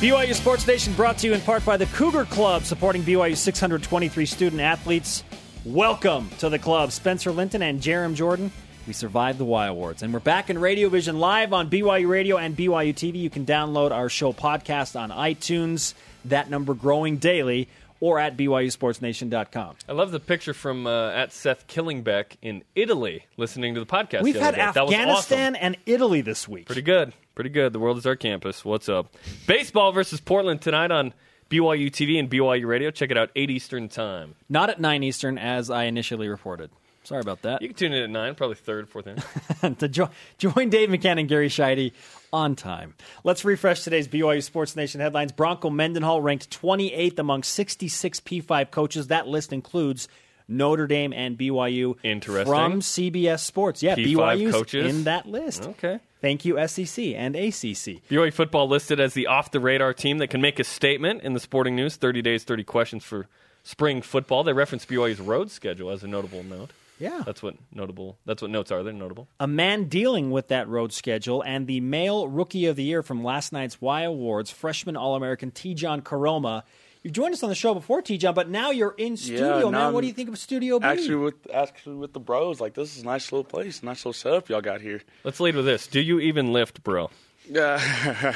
[0.00, 4.26] BYU Sports Nation brought to you in part by the Cougar Club, supporting BYU 623
[4.26, 5.24] student athletes.
[5.66, 8.52] Welcome to the club, Spencer Linton and Jarom Jordan.
[8.86, 12.36] We survived the Y Awards, and we're back in Radio Vision live on BYU Radio
[12.36, 13.16] and BYU TV.
[13.16, 15.94] You can download our show podcast on iTunes.
[16.26, 19.74] That number growing daily, or at BYUSportsNation.com.
[19.88, 24.22] I love the picture from uh, at Seth Killingbeck in Italy listening to the podcast.
[24.22, 24.60] We've the had day.
[24.60, 25.64] Afghanistan awesome.
[25.66, 26.66] and Italy this week.
[26.66, 27.12] Pretty good.
[27.34, 27.72] Pretty good.
[27.72, 28.64] The world is our campus.
[28.64, 29.12] What's up?
[29.48, 31.12] Baseball versus Portland tonight on
[31.50, 32.90] BYU TV and BYU Radio.
[32.90, 34.34] Check it out, 8 Eastern time.
[34.48, 36.70] Not at 9 Eastern, as I initially reported.
[37.04, 37.62] Sorry about that.
[37.62, 39.76] You can tune in at 9, probably third, fourth inning.
[39.76, 41.92] to jo- join Dave McCann and Gary Sheide
[42.32, 42.94] on time.
[43.22, 45.30] Let's refresh today's BYU Sports Nation headlines.
[45.30, 49.06] Bronco Mendenhall ranked 28th among 66 P5 coaches.
[49.06, 50.08] That list includes
[50.48, 51.94] Notre Dame and BYU.
[52.02, 52.52] Interesting.
[52.52, 53.84] From CBS Sports.
[53.84, 54.92] Yeah, P5 BYU's coaches.
[54.92, 55.62] in that list.
[55.62, 56.00] Okay.
[56.26, 58.02] Thank you, SEC and ACC.
[58.10, 61.34] BYU football listed as the off the radar team that can make a statement in
[61.34, 63.28] the sporting news 30 days, 30 questions for
[63.62, 64.42] spring football.
[64.42, 66.72] They reference BYU's road schedule as a notable note.
[66.98, 67.22] Yeah.
[67.24, 68.18] That's what notable.
[68.26, 68.82] That's what notes are.
[68.82, 69.28] They're notable.
[69.38, 73.22] a man dealing with that road schedule and the male rookie of the year from
[73.22, 76.64] last night's Y Awards, freshman All American Tejan Koroma.
[77.02, 79.92] You've joined us on the show before, Tejan, but now you're in studio, now man.
[79.92, 80.86] What I'm do you think of Studio B?
[80.86, 84.12] Actually, with actually with the bros, like this is a nice little place, nice little
[84.12, 85.02] setup y'all got here.
[85.22, 85.86] Let's lead with this.
[85.86, 87.10] Do you even lift, bro?
[87.48, 87.78] Yeah,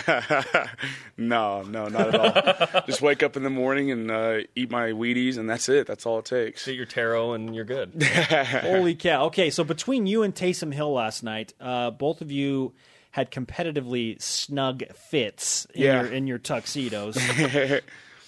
[1.16, 2.82] no, no, not at all.
[2.86, 5.88] Just wake up in the morning and uh, eat my Wheaties, and that's it.
[5.88, 6.68] That's all it takes.
[6.68, 8.00] Eat your tarot and you're good.
[8.62, 9.24] Holy cow.
[9.26, 12.72] Okay, so between you and Taysom Hill last night, uh, both of you
[13.10, 16.02] had competitively snug fits in, Yeah.
[16.02, 17.16] your, in your tuxedos.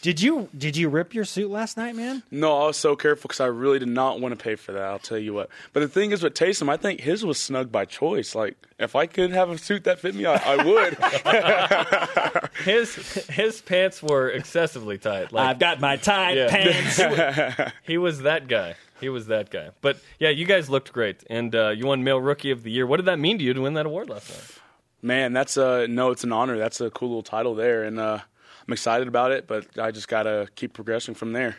[0.03, 2.23] Did you did you rip your suit last night, man?
[2.31, 4.83] No, I was so careful because I really did not want to pay for that.
[4.83, 5.49] I'll tell you what.
[5.73, 8.35] But the thing is with Taysom, I think his was snug by choice.
[8.35, 12.51] Like if I could have a suit that fit me, I, I would.
[12.65, 12.95] His
[13.29, 15.33] his pants were excessively tight.
[15.33, 16.49] Like I've got my tight Yeah.
[16.51, 17.73] pants.
[17.85, 18.75] he was that guy.
[19.01, 19.71] He was that guy.
[19.81, 22.87] But yeah, you guys looked great, and uh, you won male rookie of the year.
[22.87, 24.59] What did that mean to you to win that award last night?
[25.01, 26.11] Man, that's a no.
[26.13, 26.57] It's an honor.
[26.59, 28.19] That's a cool little title there, and uh,
[28.67, 29.47] I'm excited about it.
[29.47, 31.57] But I just gotta keep progressing from there.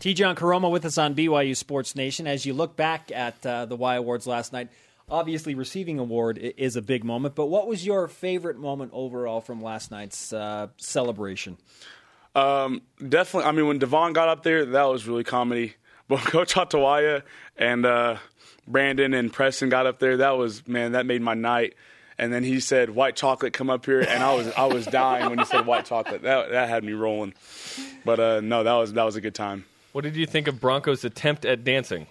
[0.00, 2.26] Tejan Koroma with us on BYU Sports Nation.
[2.26, 4.68] As you look back at uh, the Y Awards last night,
[5.08, 7.34] obviously receiving award is a big moment.
[7.34, 11.58] But what was your favorite moment overall from last night's uh, celebration?
[13.08, 13.48] Definitely.
[13.48, 15.74] I mean, when Devon got up there, that was really comedy.
[16.08, 17.22] But Coach Atuaia
[17.56, 18.16] and uh,
[18.66, 21.74] Brandon and Preston got up there, that was man, that made my night.
[22.20, 25.30] And then he said white chocolate come up here, and I was I was dying
[25.30, 26.20] when he said white chocolate.
[26.22, 27.32] That that had me rolling.
[28.04, 29.64] But uh, no, that was that was a good time.
[29.92, 32.06] What did you think of Bronco's attempt at dancing?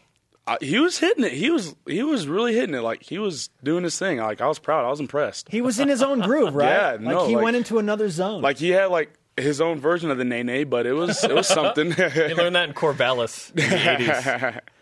[0.48, 1.32] Uh, he was hitting it.
[1.32, 2.82] He was he was really hitting it.
[2.82, 4.18] Like he was doing his thing.
[4.18, 4.84] Like I was proud.
[4.84, 5.48] I was impressed.
[5.52, 6.70] He was in his own groove, right?
[6.70, 8.42] Yeah, like no, he like- went into another zone.
[8.42, 11.48] Like he had like his own version of the nay but it was it was
[11.48, 11.92] something.
[11.96, 14.60] He learned that in Corvallis in the 80s.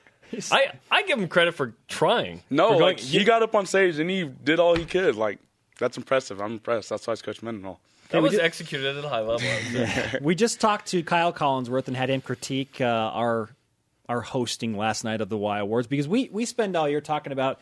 [0.51, 2.41] I, I give him credit for trying.
[2.49, 5.15] no, For going- like he got up on stage and he did all he could.
[5.15, 5.39] Like
[5.79, 6.39] that's impressive.
[6.41, 6.89] I'm impressed.
[6.89, 7.79] That's why he's Coach Mendenhall.
[8.09, 9.47] that we was did- executed at a high level.
[9.47, 13.49] I we just talked to Kyle Collinsworth and had him critique uh, our
[14.09, 17.31] our hosting last night of the Y Awards because we we spend all year talking
[17.33, 17.59] about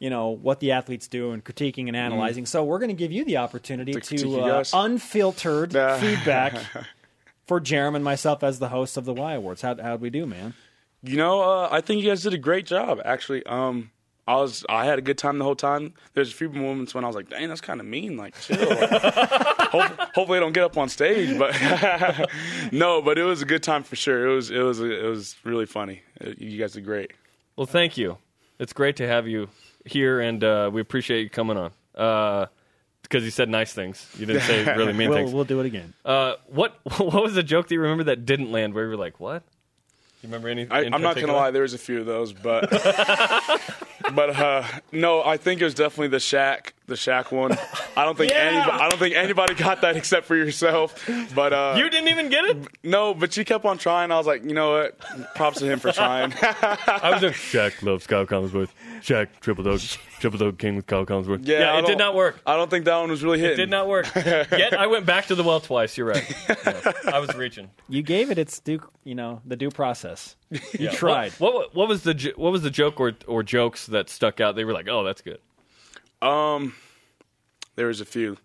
[0.00, 2.46] you know what the athletes do and critiquing and analyzing.
[2.46, 5.96] So we're going to give you the opportunity To to uh, unfiltered Nah.
[5.98, 6.54] feedback
[7.46, 9.62] for Jarom and myself as the hosts of the Y Awards.
[9.62, 10.54] How how'd we do, man?
[11.02, 13.00] You know, uh, I think you guys did a great job.
[13.04, 13.90] Actually, um,
[14.26, 15.94] I was I had a good time the whole time.
[16.14, 18.58] There's a few moments when I was like, "Dang, that's kind of mean." Like, chill.
[18.68, 18.90] Like,
[19.70, 21.38] hope, hopefully, I don't get up on stage.
[21.38, 21.54] But
[22.72, 24.26] no, but it was a good time for sure.
[24.28, 26.02] It was it was it was really funny.
[26.20, 27.12] Uh, You guys did great.
[27.56, 28.18] well, thank you.
[28.58, 29.48] It's great to have you
[29.84, 31.70] here, and uh, we appreciate you coming on.
[31.94, 32.46] Uh,
[33.02, 34.06] because you said nice things.
[34.18, 35.32] You didn't say really mean We'll things.
[35.32, 35.94] we'll do it again.
[36.04, 38.74] Uh, what what was the joke that you remember that didn't land?
[38.74, 39.44] Where you were like, "What?"
[40.22, 40.68] You remember any?
[40.68, 42.68] I, I'm not gonna lie, there was a few of those, but
[44.14, 47.52] but uh, no, I think it was definitely the Shaq, the Shaq one.
[47.96, 48.38] I don't think Yeah!
[48.38, 51.08] anybody, I don't think anybody got that except for yourself.
[51.34, 52.56] But uh, You didn't even get it.
[52.82, 54.10] no, but you kept on trying.
[54.10, 54.98] I was like, you know what?
[55.36, 56.32] Props to him for trying.
[56.42, 58.70] I was like, Shaq loves Kyle Collinsworth.
[59.00, 59.78] Shaq triple dog,
[60.18, 61.46] triple dog king with Kyle Collinsworth.
[61.46, 62.40] Yeah, I it did don't- work.
[62.46, 63.52] I don't think that one was really hitting.
[63.54, 64.06] It did not work.
[64.16, 65.96] Yet I went back to the well twice.
[65.96, 66.24] You're right.
[66.48, 67.70] Yeah, I was reaching.
[67.88, 70.34] You gave it its due, you know, the due process.
[70.50, 70.90] You Yeah.
[70.90, 71.32] tried.
[71.34, 74.56] What, what what was the what was the joke or or jokes that stuck out?
[74.56, 75.38] They were like, "Oh, that's good."
[76.22, 76.74] Um,
[77.76, 78.36] there was a few,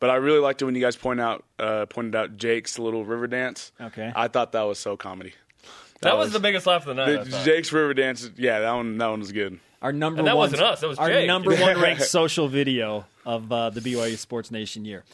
[0.00, 3.04] but I really liked it when you guys point out uh, pointed out Jake's little
[3.04, 3.72] river dance.
[3.80, 4.12] Okay.
[4.14, 5.32] I thought that was so comedy.
[6.02, 7.24] That, was, was- the biggest laugh of the night.
[7.24, 7.44] The, thought.
[7.44, 8.30] Jake's river dance.
[8.36, 8.98] Yeah, that one.
[8.98, 9.58] That one was good.
[9.80, 11.28] Our number And that one, wasn't us, that was our Jake.
[11.28, 15.04] number one ranked social video of uh, the BYU Sports Nation year.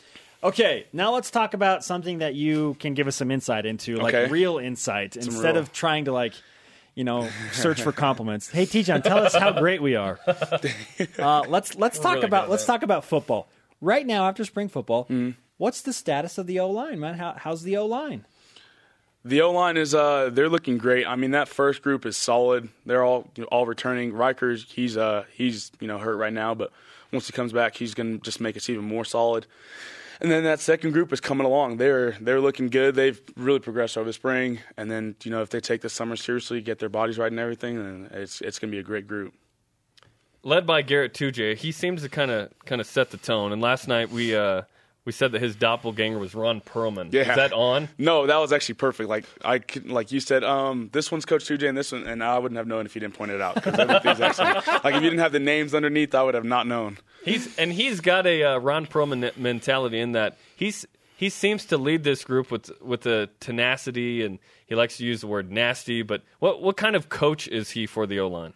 [0.42, 4.14] Okay, now let's talk about something that you can give us some insight into, like
[4.14, 4.30] Okay.
[4.30, 6.32] real insight, instead real- of trying to like,
[6.94, 8.50] you know, search for compliments.
[8.50, 10.18] Hey, Tejan, tell us how great we are.
[11.18, 12.72] Uh, let's let's talk really about good at let's that.
[12.72, 13.48] talk about football
[13.80, 15.04] right now after spring football.
[15.04, 15.30] Mm-hmm.
[15.58, 17.14] What's the status of the O line, man?
[17.14, 18.24] How, how's the O line?
[19.24, 21.06] The O line is uh they're looking great.
[21.06, 22.68] I mean that first group is solid.
[22.84, 24.12] They're all you know, all returning.
[24.12, 26.70] Ryker's he's uh he's you know hurt right now, but
[27.12, 29.46] once he comes back, he's gonna just make us even more solid.
[30.20, 31.78] And then that second group is coming along.
[31.78, 32.94] They're they're looking good.
[32.94, 34.60] They've really progressed over the spring.
[34.76, 37.40] And then you know if they take the summer seriously, get their bodies right and
[37.40, 39.34] everything, then it's it's gonna be a great group.
[40.42, 43.52] Led by Garett Tujague, he seems to kind of kind of set the tone.
[43.52, 44.62] And last night we uh,
[45.04, 47.12] we said that his doppelganger was Ron Perlman.
[47.12, 47.22] Yeah.
[47.22, 47.88] Is that on?
[47.98, 49.08] No, that was actually perfect.
[49.08, 52.22] Like I could, like you said, um, this one's Coach 2J and this one, and
[52.22, 53.78] I wouldn't have known if you didn't point it out because
[54.38, 56.98] like if you didn't have the names underneath, I would have not known.
[57.24, 60.86] He's and he's got a uh, Ron Perlman mentality in that he's
[61.16, 65.20] he seems to lead this group with with the tenacity and he likes to use
[65.20, 66.02] the word nasty.
[66.02, 68.54] But what what kind of coach is he for the O line?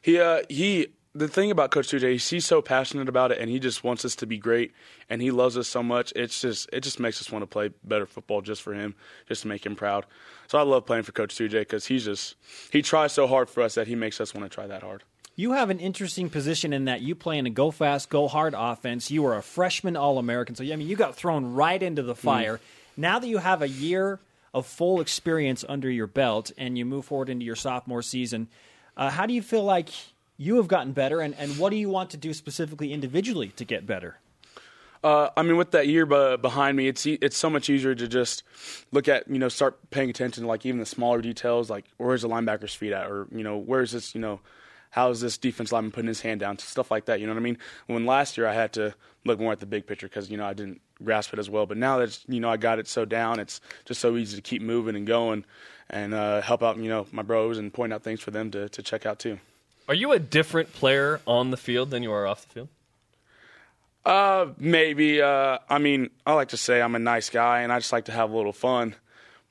[0.00, 3.50] He uh, he the thing about Coach 2J, is he's so passionate about it, and
[3.50, 4.72] he just wants us to be great,
[5.08, 6.12] and he loves us so much.
[6.14, 8.94] It's just it just makes us want to play better football just for him,
[9.26, 10.06] just to make him proud.
[10.46, 12.36] So I love playing for Coach 2J because he's just
[12.70, 15.02] he tries so hard for us that he makes us want to try that hard.
[15.34, 18.54] You have an interesting position in that you play in a go fast, go hard
[18.56, 19.10] offense.
[19.10, 22.14] You were a freshman All American, so I mean you got thrown right into the
[22.14, 22.60] fire.
[22.96, 24.20] Now that you have a year
[24.52, 28.48] of full experience under your belt and you move forward into your sophomore season,
[28.96, 29.88] uh, how do you feel like
[30.40, 33.64] you have gotten better, and, and what do you want to do specifically individually to
[33.66, 34.16] get better?
[35.04, 37.94] Uh, I mean, with that year be- behind me, it's e- it's so much easier
[37.94, 38.42] to just
[38.90, 42.22] look at you know start paying attention to like even the smaller details, like where's
[42.22, 44.40] the linebacker's feet at, or you know where's this you know
[44.88, 47.20] how's this defense lineman putting his hand down, stuff like that.
[47.20, 47.58] You know what I mean?
[47.86, 48.94] When last year I had to
[49.26, 51.66] look more at the big picture because you know I didn't grasp it as well,
[51.66, 54.42] but now that you know I got it so down, it's just so easy to
[54.42, 55.44] keep moving and going
[55.90, 58.70] and uh, help out you know my bros and point out things for them to
[58.70, 59.38] to check out too.
[59.90, 62.68] Are you a different player on the field than you are off the field?
[64.04, 65.20] Uh, maybe.
[65.20, 68.04] Uh, I mean, I like to say I'm a nice guy, and I just like
[68.04, 68.94] to have a little fun.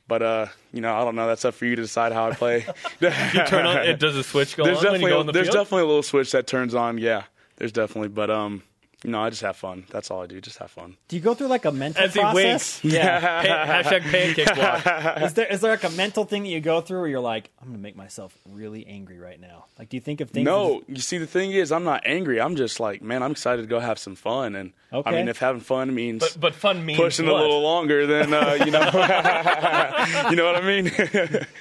[0.07, 1.27] But uh, you know, I don't know.
[1.27, 2.65] That's up for you to decide how I play.
[3.01, 3.09] You
[3.47, 3.99] turn on it.
[3.99, 5.57] Does a switch go there's on when you definitely on the there's field?
[5.57, 6.99] definitely a little switch that turns on.
[6.99, 7.23] Yeah,
[7.57, 8.07] there's definitely.
[8.07, 8.63] But um,
[9.05, 9.85] No, I just have fun.
[9.91, 10.41] That's all I do.
[10.41, 10.97] Just have fun.
[11.07, 12.83] Do you go through like a mental As he process?
[12.83, 12.83] winks.
[12.83, 13.41] Yeah.
[13.41, 15.17] Pa- hashtag pancake walk.
[15.23, 17.49] is there is there like a mental thing that you go through where you're like,
[17.61, 19.67] I'm gonna make myself really angry right now?
[19.77, 20.43] Like, do you think of things?
[20.45, 22.41] No, as- you see, the thing is, I'm not angry.
[22.41, 24.55] I'm just like, man, I'm excited to go have some fun.
[24.55, 25.09] And Okay.
[25.09, 27.35] I mean, if having fun means But, but fun means pushing what?
[27.35, 28.79] a little longer, then uh, you know,
[30.29, 30.91] you know what I mean.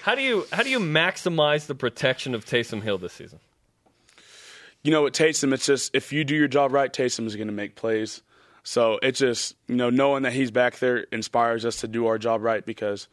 [0.02, 3.38] How do you how do you maximize the protection of Taysom Hill this season?
[4.82, 7.48] You know, with Taysom, it's just if you do your job right, Taysom is going
[7.48, 8.22] to make plays.
[8.62, 12.18] So it's just you know knowing that he's back there inspires us to do our
[12.18, 13.08] job right because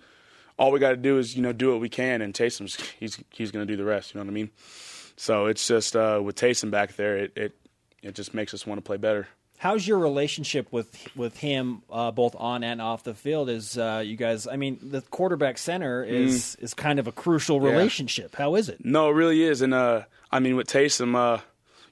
[0.57, 3.23] all we got to do is you know do what we can, and Taysom's he's
[3.29, 4.13] he's going to do the rest.
[4.13, 4.49] You know what I mean?
[5.17, 7.55] So it's just uh, with Taysom back there, it, it
[8.01, 9.27] it just makes us want to play better.
[9.57, 13.49] How's your relationship with with him, uh, both on and off the field?
[13.49, 14.47] Is uh, you guys?
[14.47, 18.35] I mean, the quarterback center is is kind of a crucial relationship.
[18.35, 18.83] How is it?
[18.83, 21.41] No, it really is, and uh, I mean with Taysom, uh,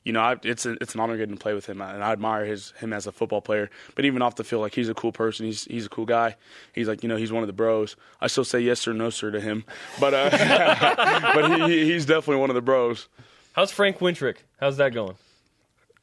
[0.04, 2.12] you know, I, it's a, it's an honor getting to play with him, and I
[2.12, 3.70] admire his him as a football player.
[3.95, 5.45] But even off the field, like he's a cool person.
[5.45, 6.36] He's he's a cool guy.
[6.74, 7.95] He's like you know he's one of the bros.
[8.20, 9.64] I still say yes sir, no sir to him,
[9.99, 10.30] but uh,
[11.34, 13.08] but he, he's definitely one of the bros.
[13.54, 14.38] How's Frank Wintrick?
[14.60, 15.16] How's that going?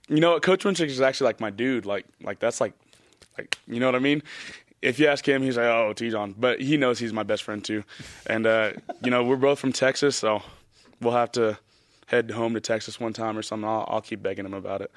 [0.09, 1.85] You know, Coach Winchik is actually like my dude.
[1.85, 2.73] Like like that's like
[3.37, 4.23] like you know what I mean.
[4.83, 7.63] If you ask him, he's like, "Oh, Tejan," but he knows he's my best friend
[7.63, 7.85] too.
[8.27, 8.73] And uh,
[9.05, 10.43] you know, we're both from Texas, so
[11.03, 11.59] we'll have to
[12.11, 13.69] head home to Texas one time or something.
[13.69, 14.91] I'll, I'll keep begging him about it.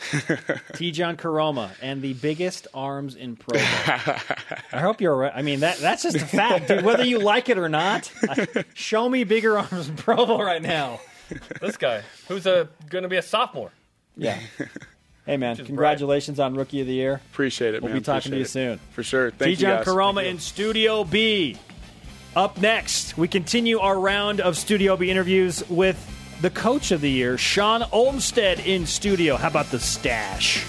[0.00, 5.32] Tejan Koroma and the biggest arms in Pro I hope you're right.
[5.34, 6.84] I mean, that that's just a fact, dude.
[6.84, 10.62] Whether you like it or not, I- show me bigger arms in Pro Bowl right
[10.62, 11.00] now.
[11.60, 13.72] This guy, who's a going to be a sophomore.
[14.16, 14.38] Yeah.
[15.26, 17.20] Hey man, is congratulations on Rookie of the Year.
[17.32, 17.98] Appreciate it, We'll man.
[18.00, 18.72] be talking to you Appreciate soon.
[18.72, 18.80] it.
[18.92, 19.30] for sure.
[19.32, 19.86] Thank you, Tejan guys.
[19.86, 21.56] Karoma Thank in Studio B.
[22.34, 25.98] Up next, we continue our round of Studio B interviews with
[26.40, 29.36] the Coach of the Year, Shawn Olmstead, in studio.
[29.36, 30.64] How about the stash?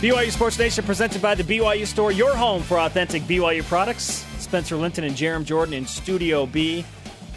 [0.00, 4.24] BYU Sports Nation presented by the BYU Store, your home for authentic BYU products.
[4.38, 6.84] Spencer Linton and Jarom Jordan in Studio B,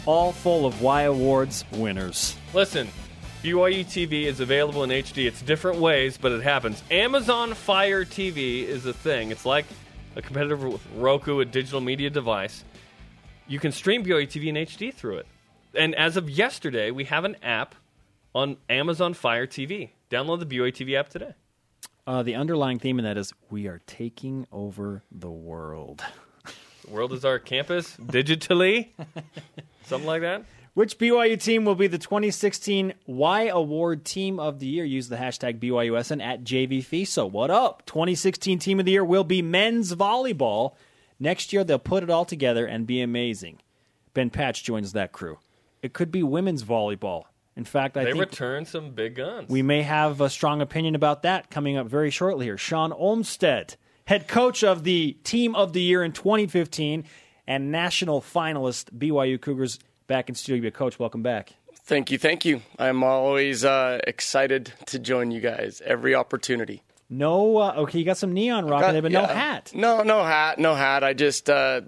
[0.06, 2.36] all full of Y Awards winners.
[2.54, 2.88] Listen,
[3.42, 5.26] BYU TV is available in HD.
[5.26, 6.82] It's different ways, but it happens.
[6.90, 9.30] Amazon Fire TV is a thing.
[9.30, 9.66] It's like
[10.16, 12.64] a competitor with Roku, a digital media device.
[13.48, 15.26] You can stream BYU TV in HD through it.
[15.72, 17.76] And as of yesterday, we have an app
[18.34, 19.90] on Amazon Fire TV.
[20.10, 21.34] Download the BYU TV app today.
[22.08, 26.02] Uh, the underlying theme in that is we are taking over the world.
[26.84, 28.88] The world is our campus digitally.
[29.84, 30.44] Something like that.
[30.74, 34.84] Which BYU team will be the 2016 Y Award Team of the Year?
[34.84, 37.30] Use the hashtag BYUSN at JVFISO.
[37.30, 37.86] What up?
[37.86, 40.74] 2016 Team of the Year will be men's volleyball.
[41.18, 43.60] Next year, they'll put it all together and be amazing.
[44.14, 45.38] Ben Patch joins that crew.
[45.82, 47.24] It could be women's volleyball.
[47.56, 49.48] In fact, I think They think return some big guns.
[49.48, 52.58] we may have a strong opinion about that coming up very shortly here.
[52.58, 57.04] Shawn Olmstead, head coach of the Team of the Year in 2015
[57.46, 60.70] and national finalist BYU Cougars, back in studio.
[60.70, 61.54] Coach, welcome back.
[61.84, 62.62] Thank you, thank you.
[62.78, 66.82] I'm always uh, excited to join you guys every opportunity.
[67.08, 69.72] No, uh, okay, you got some neon rocking there, but no hat.
[69.74, 71.04] No, no hat, no hat.
[71.04, 71.82] I just uh,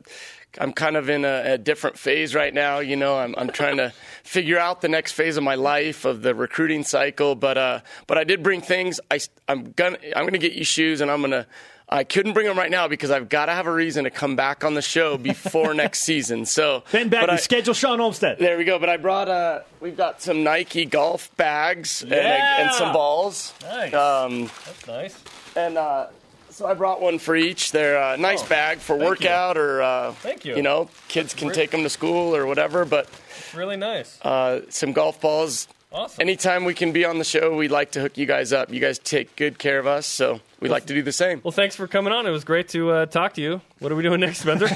[0.58, 2.78] I'm kind of in a, a different phase right now.
[2.78, 3.92] You know, I'm I'm trying to
[4.22, 7.34] figure out the next phase of my life of the recruiting cycle.
[7.34, 9.00] But uh, but I did bring things.
[9.10, 11.46] I I'm gonna I'm gonna get you shoes, and I'm gonna.
[11.90, 14.36] I couldn't bring them right now because I've got to have a reason to come
[14.36, 16.44] back on the show before next season.
[16.44, 18.38] So Ben Bagley, I- schedule Shawn Olmstead.
[18.38, 18.78] There we go.
[18.78, 23.54] But I brought uh, we've got some Nike golf bags and, and some balls.
[23.62, 23.94] Nice.
[23.94, 25.24] Um, That's nice.
[25.56, 26.08] and uh,
[26.50, 27.72] so I brought one for each.
[27.72, 30.56] They're a nice bag for workout or uh, Thank you.
[30.56, 32.84] You know, kids can take them to school or whatever.
[32.84, 33.08] But
[33.54, 34.20] really nice.
[34.22, 35.68] uh, some golf balls.
[35.92, 36.20] awesome.
[36.20, 38.70] Anytime we can be on the show, we'd like to hook you guys up.
[38.72, 41.40] You guys take good care of us, so we like to do the same.
[41.44, 42.26] Well, thanks for coming on.
[42.26, 43.60] It was great to uh, talk to you.
[43.78, 44.68] What are we doing next, Spencer?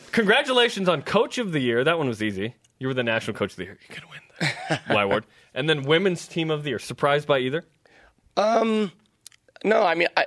[0.12, 1.84] Congratulations on Coach of the Year.
[1.84, 2.54] That one was easy.
[2.78, 3.78] You were the National Coach of the Year.
[3.88, 4.20] You're going to win
[4.88, 5.26] the Y Award.
[5.54, 6.78] And then Women's Team of the Year.
[6.78, 7.64] Surprised by either?
[8.36, 8.90] Um,
[9.64, 10.26] no, I mean, I,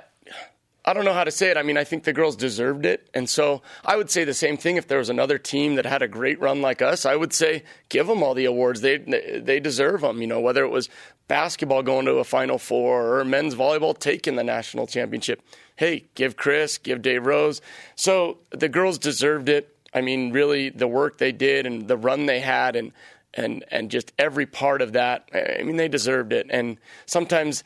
[0.88, 1.56] I don't know how to say it.
[1.56, 3.10] I mean, I think the girls deserved it.
[3.12, 6.00] And so I would say the same thing if there was another team that had
[6.00, 7.04] a great run like us.
[7.04, 8.82] I would say give them all the awards.
[8.82, 10.88] They, they deserve them, you know, whether it was
[11.26, 15.42] basketball going to a Final Four or men's volleyball taking the national championship.
[15.74, 17.60] Hey, give Chris, give Dave Rose.
[17.96, 19.76] So the girls deserved it.
[19.92, 22.92] I mean, really, the work they did and the run they had and,
[23.34, 26.46] and, and just every part of that, I mean, they deserved it.
[26.48, 27.64] And sometimes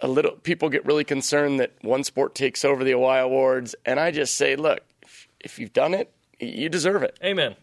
[0.00, 3.98] a little people get really concerned that one sport takes over the OI awards, and
[3.98, 7.18] I just say, look, if, if you've done it, you deserve it.
[7.22, 7.56] Amen.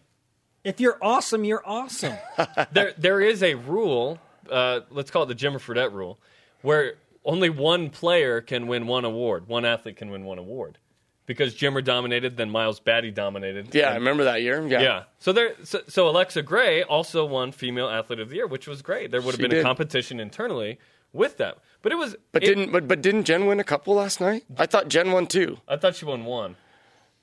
[0.64, 2.16] If you're awesome, you're awesome.
[2.72, 4.18] There, there is a rule
[4.50, 6.18] uh, let's call it the Jimmer Fredette rule,
[6.62, 10.78] where only one player can win one award, one athlete can win one award,
[11.26, 13.74] because Jimmer dominated, then Miles Batty dominated.
[13.74, 14.64] Yeah, I remember that year.
[14.66, 14.80] Yeah.
[14.80, 15.02] yeah.
[15.18, 15.54] So there.
[15.64, 19.10] So, so Alexa Gray also won Female Athlete of the Year, which was great.
[19.10, 20.78] There would have She been a competition internally
[21.12, 21.54] with them.
[21.82, 22.16] but it was.
[22.32, 24.44] But it- didn't but, but didn't Jen win a couple last night?
[24.56, 26.56] I thought Jen won two, I thought she won one.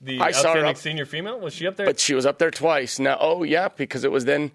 [0.01, 1.85] The I saw her up- senior female was she up there?
[1.85, 2.99] but she was up there twice.
[2.99, 4.51] Now, oh yeah, because it was then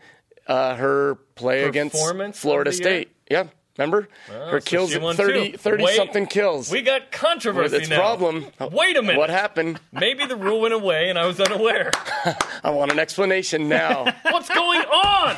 [0.47, 1.97] uh, her play against
[2.37, 2.83] Florida the year?
[2.83, 3.09] State.
[3.31, 3.45] Yeah,
[3.79, 6.71] remember Oh, her so kills she won 30, 30 Wait, something kills.
[6.71, 7.97] We got controversy With its now.
[7.99, 8.47] problem.
[8.73, 9.17] Wait a minute.
[9.19, 9.81] What happened?
[9.93, 11.93] Maybe the rule went away and I was unaware.
[12.65, 14.05] I want an explanation now.
[14.25, 15.37] What's going on?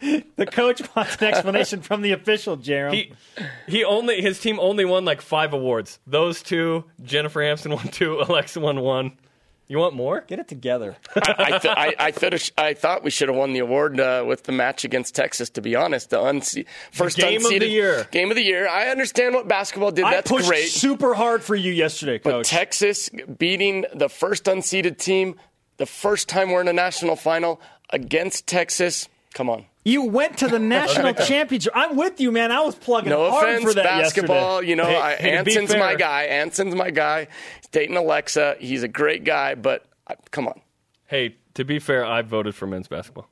[0.36, 2.92] The coach wants an explanation from the official, Jarom.
[2.92, 3.12] He
[3.66, 5.98] he only his team only won like five awards.
[6.06, 9.12] Those two, Jennifer Hampson won two, Alexa won one.
[9.68, 10.20] You want more?
[10.28, 10.96] Get it together.
[11.16, 14.44] I, th- I, I, thought I thought we should have won the award uh, with
[14.44, 15.50] the match against Texas.
[15.50, 18.06] To be honest, the unse- first game of the year.
[18.12, 18.68] game of the year.
[18.68, 20.04] I understand what basketball did.
[20.04, 20.68] I That's pushed great.
[20.68, 22.48] super hard for you yesterday, But coach.
[22.48, 25.34] Texas beating the first unseeded team,
[25.78, 29.08] the first time we're in a national final against Texas.
[29.34, 29.64] Come on.
[29.86, 31.72] You went to the national championship.
[31.74, 32.50] I'm with you, man.
[32.50, 34.62] I was plugging No hard offense, for that basketball.
[34.62, 34.68] yesterday.
[34.70, 36.22] You know, Hey, I, hey, Anson's my guy.
[36.24, 37.28] Anson's my guy.
[37.60, 38.56] He's dating Alexa.
[38.58, 40.60] He's a great guy, but uh, come on,
[41.06, 43.28] Hey, to be fair, I voted for men's basketball.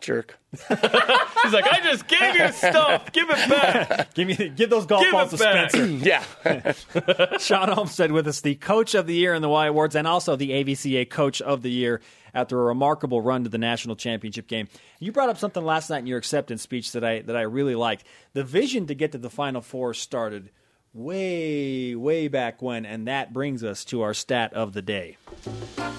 [0.00, 0.38] Jerk.
[0.52, 3.12] He's like, I just gave you stuff.
[3.12, 4.14] Give it back.
[4.14, 5.70] Give me, give those golf Give balls it to back.
[5.70, 6.06] Spencer.
[7.26, 7.38] Yeah.
[7.38, 10.36] Shawn Olmstead with us, the coach of the year in the Y Awards, and also
[10.36, 12.00] the AVCA coach of the year
[12.34, 14.68] after a remarkable run to the national championship game.
[15.00, 17.74] You brought up something last night in your acceptance speech that I that I really
[17.74, 18.04] liked.
[18.34, 20.50] The vision to get to the Final Four started
[20.96, 25.16] way, way back when, and that brings us to our stat of the day.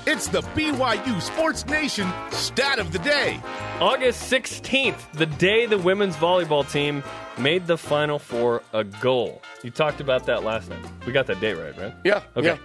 [0.06, 3.40] It's the BYU Sports Nation stat of the day.
[3.80, 7.04] August 16th, the day the women's volleyball team
[7.38, 9.42] made the Final Four a goal.
[9.64, 10.84] You talked about that last night.
[11.06, 11.94] We got that date right, right?
[12.04, 12.24] Yeah.
[12.36, 12.58] Okay.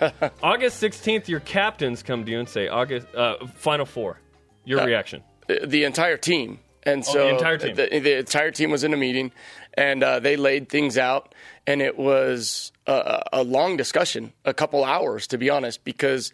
[0.00, 0.30] Yeah.
[0.42, 4.20] August 16th, your captains come to you and say, August uh, Final Four.
[4.64, 5.22] Your reaction.
[5.48, 6.60] the- the entire team.
[6.82, 7.74] And so Oh, the entire team.
[7.74, 9.32] The, the entire team was in a meeting,
[9.76, 11.34] and uh, they laid things out,
[11.66, 16.32] and it was a, a long discussion, a couple hours to be honest, because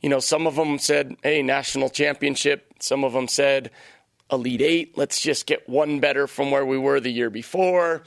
[0.00, 3.70] you know some of them said, "Hey, national championship." Some of them said,
[4.32, 4.98] "Elite Eight.
[4.98, 8.02] Let's just get one better from where we were the year before."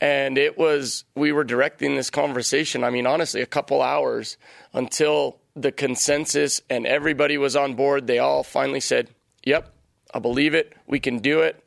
[0.00, 2.84] And it was we were directing this conversation.
[2.84, 4.36] I mean, honestly, a couple hours
[4.72, 8.06] until the consensus and everybody was on board.
[8.06, 9.10] They all finally said,
[9.44, 9.72] "Yep,
[10.12, 10.74] I believe it.
[10.86, 11.63] We can do it.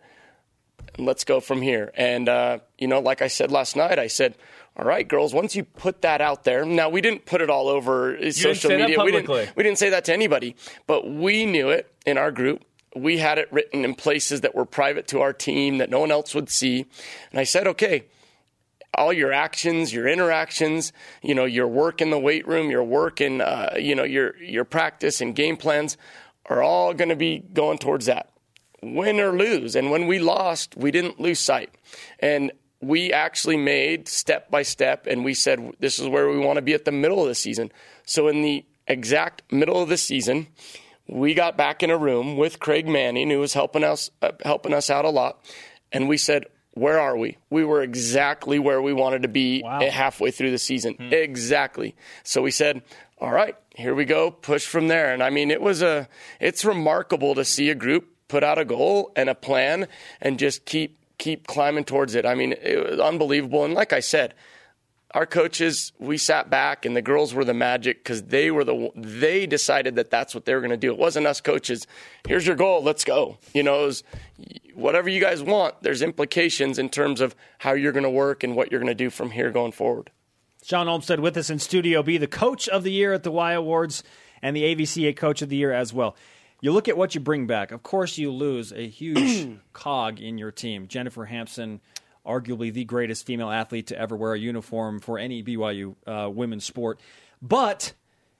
[0.98, 1.92] Let's go from here.
[1.96, 4.36] And, uh, you know, like I said last night, I said,
[4.76, 7.68] all right, girls, once you put that out there, now we didn't put it all
[7.68, 9.04] over uh, social say that media.
[9.04, 12.64] we, didn't, we didn't say that to anybody, but we knew it in our group.
[12.96, 16.12] We had it written in places that were private to our team that no one
[16.12, 16.86] else would see.
[17.32, 18.06] And I said, okay,
[18.94, 20.92] all your actions, your interactions,
[21.22, 24.36] you know, your work in the weight room, your work in, uh, you know, your
[24.42, 25.98] your practice and game plans
[26.48, 28.32] are all going to be going towards that,
[28.82, 29.76] win or lose.
[29.76, 31.74] And when we lost, we didn't lose sight,
[32.20, 36.58] and we actually made step by step, and we said this is where we want
[36.58, 37.72] to be at the middle of the season.
[38.06, 40.48] So in the exact middle of the season,
[41.08, 44.74] we got back in a room with Craig Manning, who was helping us uh, helping
[44.74, 45.44] us out a lot,
[45.92, 47.38] and we said, "Where are we?
[47.50, 52.52] We were exactly where we wanted to be halfway through the season, exactly." So we
[52.52, 52.84] said,
[53.20, 56.08] "All right, here we go, push from there." And I mean, it was a
[56.40, 59.88] it's remarkable to see a group put out a goal and a plan
[60.22, 62.26] and just keep keep climbing towards it.
[62.26, 63.66] I mean, it was unbelievable.
[63.66, 64.36] And like I said,
[65.12, 68.92] our coaches, we sat back, and the girls were the magic because they were the
[68.96, 70.92] they decided that that's what they were going to do.
[70.92, 71.88] It wasn't us coaches.
[72.28, 72.84] Here's your goal.
[72.84, 73.38] Let's go.
[73.54, 74.04] You know, it was,
[74.76, 75.82] whatever you guys want.
[75.82, 78.96] There's implications in terms of how you're going to work and what you're going to
[78.96, 80.12] do from here going forward.
[80.64, 83.54] Shawn Olmstead with us in Studio B, the coach of the year at the Y
[83.54, 84.04] Awards
[84.42, 86.16] and the AVCA coach of the year as well.
[86.60, 87.72] You look at what you bring back.
[87.72, 90.88] Of course, you lose a huge cog in your team.
[90.88, 91.82] Jennifer Hampson,
[92.26, 96.66] arguably the greatest female athlete to ever wear a uniform for any BYU uh, women's
[96.66, 97.00] sport.
[97.42, 97.94] But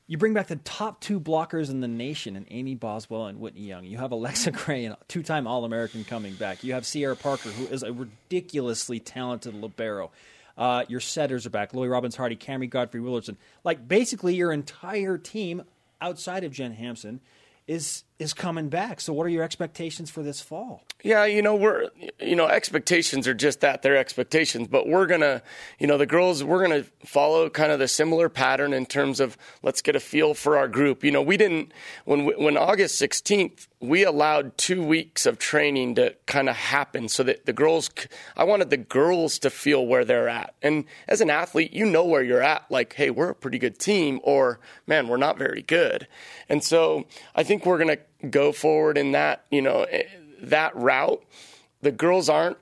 [0.08, 3.62] you bring back the top two blockers in the nation and Amy Boswell and Whitney
[3.62, 3.86] Young.
[3.86, 6.64] You have Alexa Gray, a two time All American, coming back.
[6.64, 10.12] You have Sierra Parker, who is a ridiculously talented libero.
[10.58, 11.74] Uh, your setters are back.
[11.76, 13.36] Lily Robbins Hardy, Camry Godfrey Willardson.
[13.64, 15.64] Like basically your entire team
[16.02, 17.20] outside of Jen Hampson
[17.68, 19.00] is is coming back.
[19.00, 20.84] So, what are your expectations for this fall?
[21.04, 21.90] Yeah, you know, we're,
[22.20, 24.68] you know, expectations are just that, they're expectations.
[24.68, 25.44] But we're going to,
[25.78, 29.20] you know, the girls, we're going to follow kind of the similar pattern in terms
[29.20, 31.04] of let's get a feel for our group.
[31.04, 31.72] You know, we didn't,
[32.06, 37.22] when, when August 16th, we allowed two weeks of training to kind of happen so
[37.22, 37.92] that the girls,
[38.36, 40.56] I wanted the girls to feel where they're at.
[40.64, 42.66] And as an athlete, you know where you're at.
[42.72, 46.08] Like, hey, we're a pretty good team, or man, we're not very good.
[46.50, 47.06] And so
[47.36, 48.00] I think we're going to
[48.30, 49.86] go forward in that, you know,
[50.42, 51.24] that route.
[51.82, 52.58] The girls aren't.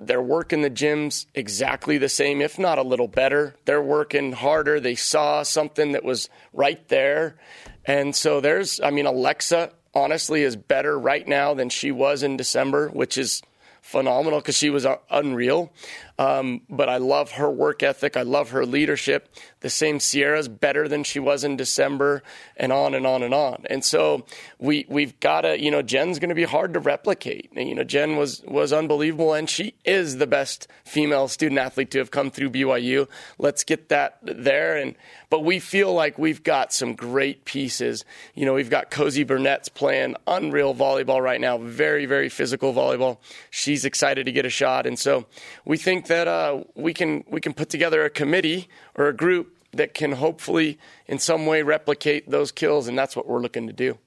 [0.00, 3.54] They're working the gyms exactly the same, if not a little better.
[3.66, 4.80] They're working harder.
[4.80, 7.36] They saw something that was right there.
[7.84, 12.38] And so there's, I mean, Alexa honestly is better right now than she was in
[12.38, 13.42] December, which is
[13.82, 15.70] phenomenal because she was uh, unreal.
[16.18, 18.16] Um, but I love her work ethic.
[18.16, 19.34] I love her leadership.
[19.60, 22.22] The same Sierra's better than she was in December,
[22.56, 23.64] and on and on and on.
[23.68, 24.24] And so
[24.58, 27.50] we we've got to, you know, Jen's going to be hard to replicate.
[27.56, 31.98] You know, Jen was was unbelievable, and she is the best female student athlete to
[31.98, 33.08] have come through BYU.
[33.38, 34.76] Let's get that there.
[34.76, 34.94] And
[35.30, 38.04] but we feel like we've got some great pieces.
[38.34, 43.18] You know, we've got Cozy Burnett's playing unreal volleyball right now, very very physical volleyball.
[43.50, 45.26] She's excited to get a shot, and so
[45.64, 49.56] we think that uh, we can we can put together a committee or a group
[49.72, 53.72] that can hopefully in some way replicate those kills, and that's what we're looking to
[53.72, 53.98] do.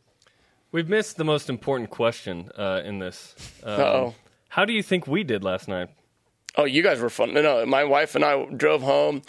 [0.71, 3.35] We've missed the most important question uh, in this.
[3.63, 4.15] Um, oh.
[4.49, 5.89] How do you think we did last night?
[6.60, 7.34] Oh, you guys were fun.
[7.36, 9.22] No, no, my wife and I drove home.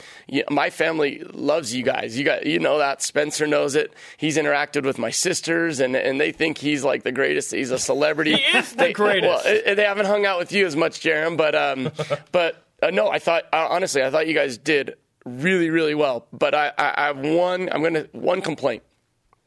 [0.51, 2.19] My family loves you guys.
[2.19, 3.03] You got, you know that.
[3.03, 3.93] Spencer knows it.
[4.17, 7.53] He's interacted with my sisters, and and they think he's like the greatest.
[7.53, 8.37] He's a celebrity.
[8.37, 9.45] He is the they, greatest.
[9.45, 11.93] Well, they haven't hung out with you as much, Jarom, but um,
[12.33, 14.95] but uh, no, I thought uh, honestly, I thought you guys did
[15.27, 16.27] really, really well.
[16.33, 17.69] But I, I, I have one.
[17.71, 18.83] I'm gonna one complaint.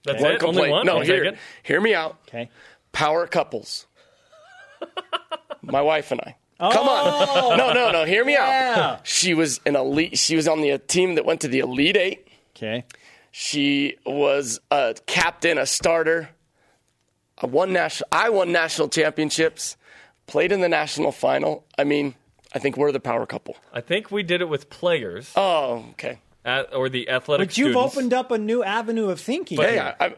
[0.04, 0.40] That's One it.
[0.40, 0.58] complaint.
[0.60, 0.86] Only one.
[0.86, 2.18] No, I'll hear, hear me out.
[2.28, 2.50] Okay.
[2.92, 3.88] Power couples.
[5.62, 6.36] my wife and I.
[6.62, 7.28] Come on.
[7.30, 7.55] Oh.
[7.57, 8.05] No, no, no.
[8.05, 8.76] Hear me Yeah.
[8.99, 9.07] out.
[9.07, 10.18] She was an elite.
[10.18, 12.28] She was on the team that went to the Elite Eight.
[12.55, 12.86] Okay.
[13.32, 16.30] She was a captain, a starter.
[17.41, 18.07] I won national.
[18.12, 19.78] I won national championships.
[20.28, 21.66] Played in the national final.
[21.78, 22.14] I mean,
[22.53, 23.55] I think we're the power couple.
[23.74, 26.20] I think we did it with players Oh, okay.
[26.45, 27.95] at, or the athletic But you've students.
[27.97, 29.59] opened up a new avenue of thinking.
[29.59, 29.80] Hey.
[29.80, 30.16] I, I,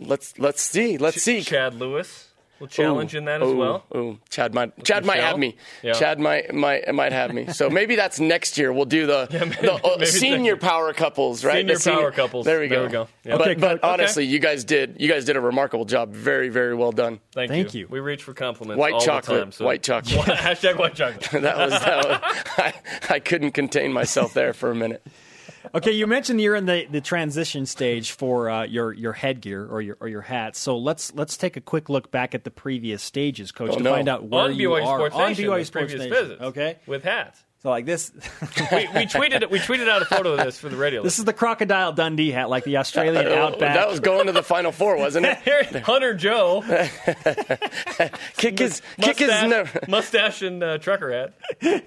[0.00, 0.98] let's let's see.
[0.98, 1.42] Let's see.
[1.42, 2.28] Chad Lewis
[2.62, 3.84] will challenge Ooh, in that as ooh, well.
[3.94, 5.56] Ooh, Chad might Chad might have me.
[5.82, 5.92] Yeah.
[5.92, 7.48] Chad might might might have me.
[7.48, 8.72] So maybe that's next year.
[8.72, 11.58] We'll do the, maybe- the uh, maybe senior power couples, right?
[11.58, 12.46] Senior The power couples.
[12.46, 12.76] There we go.
[12.76, 13.08] There we go.
[13.24, 13.36] Yeah.
[13.36, 13.92] But, Okay, but coach.
[13.92, 16.12] honestly, you guys did you guys did a remarkable job.
[16.14, 17.20] Very very well done.
[17.32, 17.80] Thank, Thank you.
[17.80, 17.88] you.
[17.90, 18.78] We reach for compliments.
[18.78, 19.38] White all chocolate.
[19.38, 19.64] The time, so.
[19.64, 20.14] White chocolate.
[20.26, 21.30] Hashtag white chocolate.
[21.42, 22.06] that was that.
[22.06, 22.20] Was,
[22.58, 22.74] I,
[23.10, 25.04] I couldn't contain myself there for a minute.
[25.74, 29.80] Okay, you mentioned you're in the, the transition stage for uh, your your headgear or
[29.80, 30.56] your or your hat.
[30.56, 33.82] So let's let's take a quick look back at the previous stages, Coach, Oh, to
[33.82, 33.92] no.
[33.92, 36.10] find out where on you BYU are Sports on Nation, BYU Sports previous Nation.
[36.28, 36.42] visits.
[36.42, 37.44] Okay, with hats.
[37.62, 38.18] So like this, we,
[38.88, 41.02] we tweeted we tweeted out a photo of this for the radio.
[41.02, 43.76] this is the crocodile Dundee hat, like the Australian outback.
[43.76, 45.38] That was going to the final four, wasn't it?
[45.44, 46.62] Here, Hunter Joe,
[48.36, 49.80] Kick his kick his mustache, never.
[49.88, 51.34] mustache and uh, trucker hat.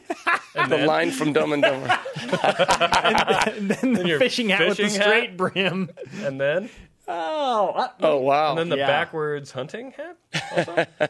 [0.57, 1.99] And The line from Dumb and Dumber.
[2.32, 5.07] and then the your fishing hat with the fishing hat?
[5.09, 5.89] straight brim.
[6.23, 6.69] And then,
[7.09, 8.51] Oh, uh, Oh wow.
[8.51, 8.88] and then the Yeah.
[8.88, 11.09] backwards hunting hat.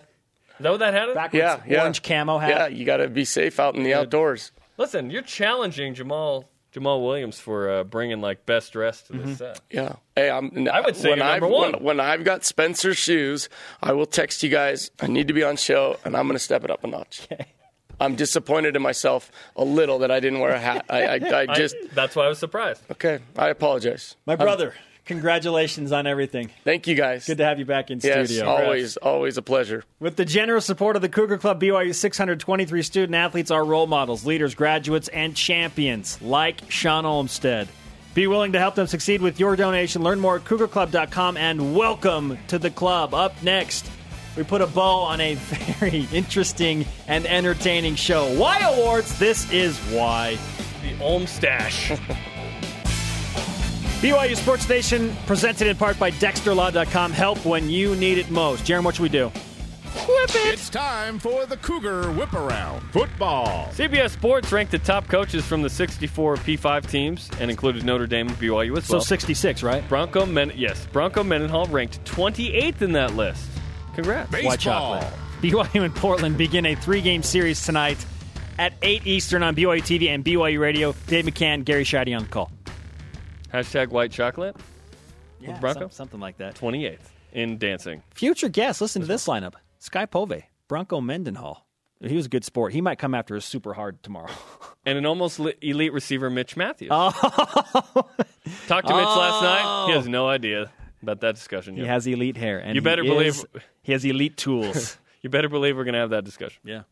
[0.60, 0.60] Also?
[0.60, 1.16] Is that what that hat is?
[1.16, 1.82] backwards Yeah, yeah.
[1.82, 2.50] orange camo hat.
[2.50, 4.52] Yeah, you got to be safe out in the outdoors.
[4.78, 9.62] Listen, you're challenging Jamaal Jamaal Williams for uh, bringing like best dress to this set.
[9.72, 9.94] Yeah.
[10.16, 10.68] Hey, I'm.
[10.72, 11.72] I would say when you're I've, number one.
[11.74, 13.48] When, when I've got Spencer's shoes,
[13.82, 14.92] I will text you guys.
[15.00, 17.28] I need to be on show, and I'm going to step it up a notch.
[17.98, 20.86] I'm disappointed in myself a little that I didn't wear a hat.
[20.90, 22.82] I, I, I I- just that's why I was surprised.
[22.92, 23.20] okay.
[23.38, 24.18] I apologize.
[24.26, 24.74] My brother,
[25.06, 26.50] congratulations on everything.
[26.64, 27.26] Thank you guys.
[27.26, 28.50] Good to have you back in yes, studio.
[28.50, 29.84] always, always a pleasure.
[30.00, 34.26] With the generous support of the Cougar Club, BYU 623 student athletes are role models,
[34.26, 37.68] leaders, graduates, and champions like Shawn Olmstead.
[38.14, 40.02] Be willing to help them succeed with your donation.
[40.02, 43.14] Learn more at cougarclub.com and welcome to the club.
[43.14, 43.90] Up next,
[44.38, 45.36] we put a bow on a
[45.80, 48.34] very interesting and entertaining show.
[48.40, 49.20] Why Awards?
[49.20, 50.38] This is why.
[50.82, 51.92] The Olm stash.
[54.02, 57.12] BYU Sports Nation, presented in part by DexterLaw.com.
[57.12, 58.64] Help when you need it most.
[58.66, 59.28] Jarom, what should we do?
[60.08, 60.54] Whip it!
[60.54, 63.70] It's time for the Cougar Whip Around Football.
[63.72, 68.28] CBS Sports ranked the top coaches from the 64 P5 teams and included Notre Dame
[68.28, 69.88] and BYU as So 66, right?
[69.88, 73.48] Bronco Men- yes, Bronco Mendenhall ranked 28th in that list.
[73.96, 74.30] Congrats.
[74.32, 75.08] White chocolate.
[75.42, 78.06] BYU and Portland begin a three game series tonight
[78.60, 80.94] at 8 Eastern on BYU TV and BYU Radio.
[81.08, 82.52] Dave McCann, Gary Sheide on the call.
[83.54, 84.56] Hashtag white chocolate.
[85.40, 85.82] Yeah, Bronco?
[85.82, 86.56] some- something like that.
[86.56, 87.00] 28th
[87.34, 88.02] in dancing.
[88.14, 91.66] Future guest, listen to this lineup: Sky Pove, Bronco Mendenhall.
[92.02, 92.74] He was a good sport.
[92.74, 94.32] He might come after us super hard tomorrow.
[94.88, 96.90] And an almost li- elite receiver, Mitch Matthews.
[96.92, 97.10] Oh.
[98.68, 99.86] Talked to Mitch last night.
[99.88, 100.12] He has oh.
[100.12, 100.72] no idea
[101.02, 103.10] about that discussion he has elite hair, and You he better is-
[103.44, 105.00] believe- he has elite tools.
[105.24, 106.62] you better believe we're going to have that discussion.
[106.66, 106.84] yeah.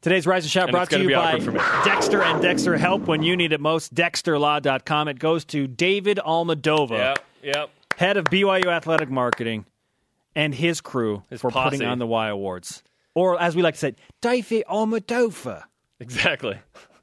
[0.00, 1.60] Today's Rise and Shout And brought to you by awkward for me.
[1.84, 3.94] Dexter and Dexter Help when you need it most.
[3.94, 5.08] DexterLaw.com.
[5.08, 6.90] It goes to David Almadova.
[6.98, 7.70] Yep, yep.
[7.96, 9.64] head of BYU athletic marketing,
[10.34, 11.76] and his crew His for posse.
[11.76, 12.82] putting on the Y Awards.
[13.14, 15.62] Or as we like to say, David Almadova.
[16.00, 16.58] Exactly.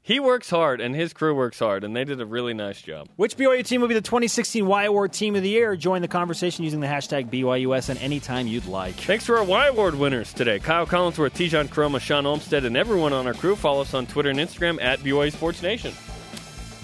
[0.06, 3.08] He works hard, and his crew works hard, and they did a really nice job.
[3.16, 5.76] Which BYU team will be the 2016 Y Award Team of the Year?
[5.76, 8.96] Join the conversation using the hashtag BYUSN anytime you'd like.
[8.96, 13.14] Thanks to our Y Award winners today Kyle Collinsworth, Tejan Koroma, Shawn Olmstead, and everyone
[13.14, 13.56] on our crew.
[13.56, 15.94] Follow us on Twitter and Instagram at BYU Sports Nation.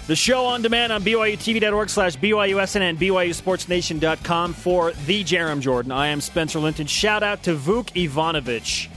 [0.07, 5.91] The show on demand on BYUTV.org slash BYUSN and BYUSportsNation.com for the Jarom Jordan.
[5.91, 6.87] I am Spencer Linton.
[6.87, 8.89] Shout out to Vuk Ivanovich.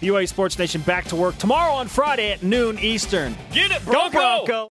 [0.00, 3.36] BYU Sports Nation back to work tomorrow on Friday at noon Eastern.
[3.52, 4.68] Get it, Go Bronco!